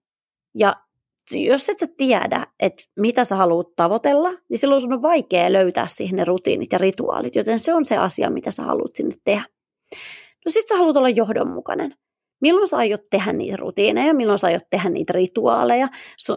Ja 0.54 0.76
jos 1.30 1.68
et 1.68 1.78
sä 1.78 1.86
tiedä, 1.96 2.46
että 2.60 2.82
mitä 2.96 3.24
sä 3.24 3.36
haluat 3.36 3.76
tavoitella, 3.76 4.30
niin 4.48 4.58
silloin 4.58 4.80
sun 4.80 4.92
on 4.92 5.02
vaikea 5.02 5.52
löytää 5.52 5.86
siihen 5.86 6.16
ne 6.16 6.24
rutiinit 6.24 6.72
ja 6.72 6.78
rituaalit, 6.78 7.34
joten 7.34 7.58
se 7.58 7.74
on 7.74 7.84
se 7.84 7.96
asia, 7.96 8.30
mitä 8.30 8.50
sä 8.50 8.62
haluat 8.62 8.96
sinne 8.96 9.16
tehdä. 9.24 9.44
No 10.44 10.50
sit 10.50 10.68
sä 10.68 10.76
haluat 10.76 10.96
olla 10.96 11.08
johdonmukainen. 11.08 11.94
Milloin 12.40 12.68
sä 12.68 12.76
aiot 12.76 13.00
tehdä 13.10 13.32
niitä 13.32 13.56
rutiineja, 13.56 14.14
milloin 14.14 14.38
sä 14.38 14.46
aiot 14.46 14.70
tehdä 14.70 14.88
niitä 14.88 15.12
rituaaleja. 15.12 15.88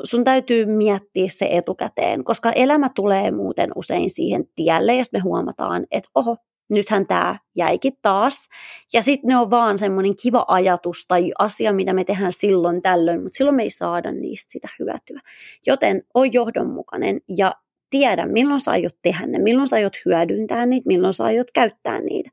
Sun, 0.04 0.24
täytyy 0.24 0.66
miettiä 0.66 1.26
se 1.28 1.48
etukäteen, 1.52 2.24
koska 2.24 2.52
elämä 2.52 2.90
tulee 2.96 3.32
muuten 3.32 3.70
usein 3.76 4.10
siihen 4.10 4.44
tielle, 4.56 4.96
ja 4.96 5.04
me 5.14 5.20
huomataan, 5.20 5.88
että 5.92 6.10
oho, 6.16 6.38
nythän 6.72 7.08
tämä 7.08 7.36
jäikin 7.56 7.94
taas. 8.02 8.50
Ja 8.94 9.02
sitten 9.02 9.28
ne 9.28 9.38
on 9.38 9.50
vaan 9.50 9.78
semmoinen 9.78 10.16
kiva 10.24 10.46
ajatus 10.48 11.06
tai 11.08 11.32
asia, 11.40 11.74
mitä 11.74 11.94
me 11.94 12.04
tehdään 12.04 12.32
silloin 12.32 12.82
tällöin, 12.82 13.24
mutta 13.24 13.38
silloin 13.38 13.56
me 13.56 13.64
ei 13.64 13.70
saada 13.70 14.12
niistä 14.12 14.52
sitä 14.52 14.68
hyötyä. 14.80 15.22
Joten 15.66 16.04
on 16.14 16.34
johdonmukainen 16.34 17.22
ja 17.38 17.56
tiedä, 17.90 18.26
milloin 18.26 18.60
sä 18.60 18.72
aiot 18.72 18.96
tehdä 19.02 19.28
ne, 19.28 19.40
milloin 19.40 19.68
sä 19.68 19.76
aiot 19.76 19.94
hyödyntää 20.06 20.66
niitä, 20.66 20.88
milloin 20.88 21.14
sä 21.14 21.24
aiot 21.24 21.52
käyttää 21.52 22.02
niitä. 22.02 22.30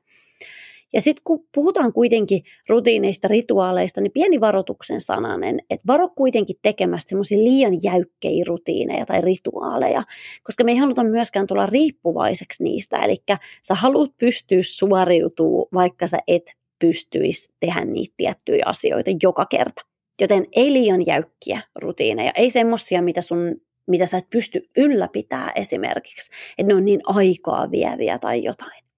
Ja 0.93 1.01
sitten 1.01 1.21
kun 1.23 1.47
puhutaan 1.55 1.93
kuitenkin 1.93 2.43
rutiineista, 2.69 3.27
rituaaleista, 3.27 4.01
niin 4.01 4.11
pieni 4.11 4.41
varoituksen 4.41 5.01
sananen, 5.01 5.59
että 5.69 5.87
varo 5.87 6.09
kuitenkin 6.09 6.55
tekemästä 6.61 7.09
semmoisia 7.09 7.37
liian 7.37 7.73
jäykkejä 7.83 8.43
rutiineja 8.47 9.05
tai 9.05 9.21
rituaaleja, 9.21 10.03
koska 10.43 10.63
me 10.63 10.71
ei 10.71 10.77
haluta 10.77 11.03
myöskään 11.03 11.47
tulla 11.47 11.65
riippuvaiseksi 11.65 12.63
niistä. 12.63 12.97
Eli 12.97 13.17
sä 13.61 13.75
haluat 13.75 14.11
pystyä 14.17 14.59
suoriutumaan, 14.61 15.67
vaikka 15.73 16.07
sä 16.07 16.19
et 16.27 16.51
pystyisi 16.79 17.49
tehdä 17.59 17.85
niitä 17.85 18.13
tiettyjä 18.17 18.63
asioita 18.65 19.11
joka 19.23 19.45
kerta. 19.45 19.81
Joten 20.21 20.47
ei 20.51 20.73
liian 20.73 21.05
jäykkiä 21.05 21.61
rutiineja, 21.75 22.31
ei 22.35 22.49
semmoisia, 22.49 23.01
mitä 23.01 23.21
sun 23.21 23.55
mitä 23.87 24.05
sä 24.05 24.17
et 24.17 24.29
pysty 24.29 24.69
ylläpitää 24.77 25.51
esimerkiksi, 25.55 26.31
että 26.57 26.73
ne 26.73 26.75
on 26.75 26.85
niin 26.85 27.01
aikaa 27.05 27.71
vieviä 27.71 28.19
tai 28.19 28.43
jotain. 28.43 28.88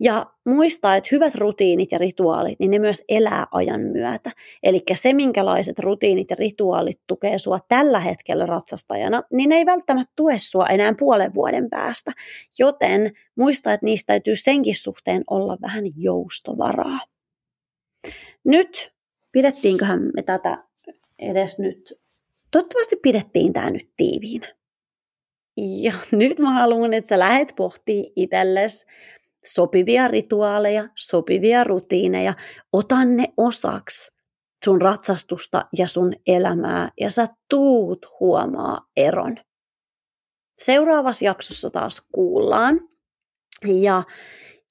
Ja 0.00 0.26
muistaa, 0.44 0.96
että 0.96 1.08
hyvät 1.12 1.34
rutiinit 1.34 1.92
ja 1.92 1.98
rituaalit, 1.98 2.58
niin 2.58 2.70
ne 2.70 2.78
myös 2.78 3.02
elää 3.08 3.46
ajan 3.52 3.80
myötä. 3.80 4.30
Eli 4.62 4.82
se, 4.92 5.12
minkälaiset 5.12 5.78
rutiinit 5.78 6.30
ja 6.30 6.36
rituaalit 6.38 7.00
tukee 7.06 7.38
sua 7.38 7.58
tällä 7.68 8.00
hetkellä 8.00 8.46
ratsastajana, 8.46 9.22
niin 9.32 9.48
ne 9.48 9.56
ei 9.56 9.66
välttämättä 9.66 10.12
tue 10.16 10.38
sua 10.38 10.66
enää 10.66 10.94
puolen 10.98 11.34
vuoden 11.34 11.70
päästä. 11.70 12.12
Joten 12.58 13.12
muista, 13.36 13.72
että 13.72 13.86
niistä 13.86 14.06
täytyy 14.06 14.36
senkin 14.36 14.74
suhteen 14.74 15.22
olla 15.30 15.58
vähän 15.62 15.84
joustovaraa. 15.96 17.00
Nyt 18.44 18.92
pidettiinköhän 19.32 20.00
me 20.16 20.22
tätä 20.22 20.64
edes 21.18 21.58
nyt, 21.58 22.00
toivottavasti 22.50 22.96
pidettiin 22.96 23.52
tämä 23.52 23.70
nyt 23.70 23.90
tiiviinä. 23.96 24.54
Ja 25.56 25.92
nyt 26.12 26.38
mä 26.38 26.52
haluan, 26.52 26.94
että 26.94 27.08
sä 27.08 27.18
lähet 27.18 27.52
pohtii 27.56 28.12
itsellesi 28.16 28.86
sopivia 29.44 30.08
rituaaleja, 30.08 30.88
sopivia 30.96 31.64
rutiineja, 31.64 32.34
ota 32.72 33.04
ne 33.04 33.24
osaksi 33.36 34.12
sun 34.64 34.82
ratsastusta 34.82 35.64
ja 35.78 35.88
sun 35.88 36.12
elämää 36.26 36.90
ja 37.00 37.10
sä 37.10 37.26
tuut 37.50 38.06
huomaa 38.20 38.80
eron. 38.96 39.36
Seuraavassa 40.58 41.24
jaksossa 41.24 41.70
taas 41.70 42.02
kuullaan. 42.12 42.80
Ja 43.66 44.02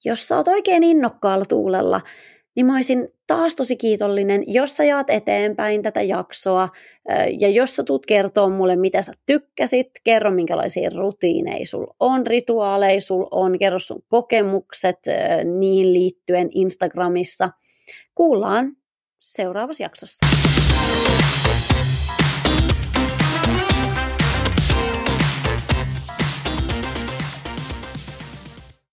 jos 0.04 0.28
sä 0.28 0.36
oot 0.36 0.48
oikein 0.48 0.82
innokkaalla 0.82 1.44
tuulella, 1.44 2.00
niin 2.58 2.66
mä 2.66 2.74
olisin 2.74 3.08
taas 3.26 3.56
tosi 3.56 3.76
kiitollinen, 3.76 4.44
jos 4.46 4.76
sä 4.76 4.84
jaat 4.84 5.10
eteenpäin 5.10 5.82
tätä 5.82 6.02
jaksoa 6.02 6.68
ja 7.40 7.48
jos 7.48 7.76
sä 7.76 7.82
tulet 7.84 8.06
kertoa 8.06 8.48
mulle, 8.48 8.76
mitä 8.76 9.02
sä 9.02 9.12
tykkäsit, 9.26 9.90
kerro 10.04 10.30
minkälaisia 10.30 10.90
rutiineja 10.96 11.66
sul 11.66 11.86
on, 12.00 12.26
rituaaleja 12.26 13.00
sul 13.00 13.26
on, 13.30 13.58
kerro 13.58 13.78
sun 13.78 14.02
kokemukset 14.08 14.98
niihin 15.58 15.92
liittyen 15.92 16.48
Instagramissa. 16.52 17.50
Kuullaan 18.14 18.72
seuraavassa 19.18 19.82
jaksossa. 19.82 20.26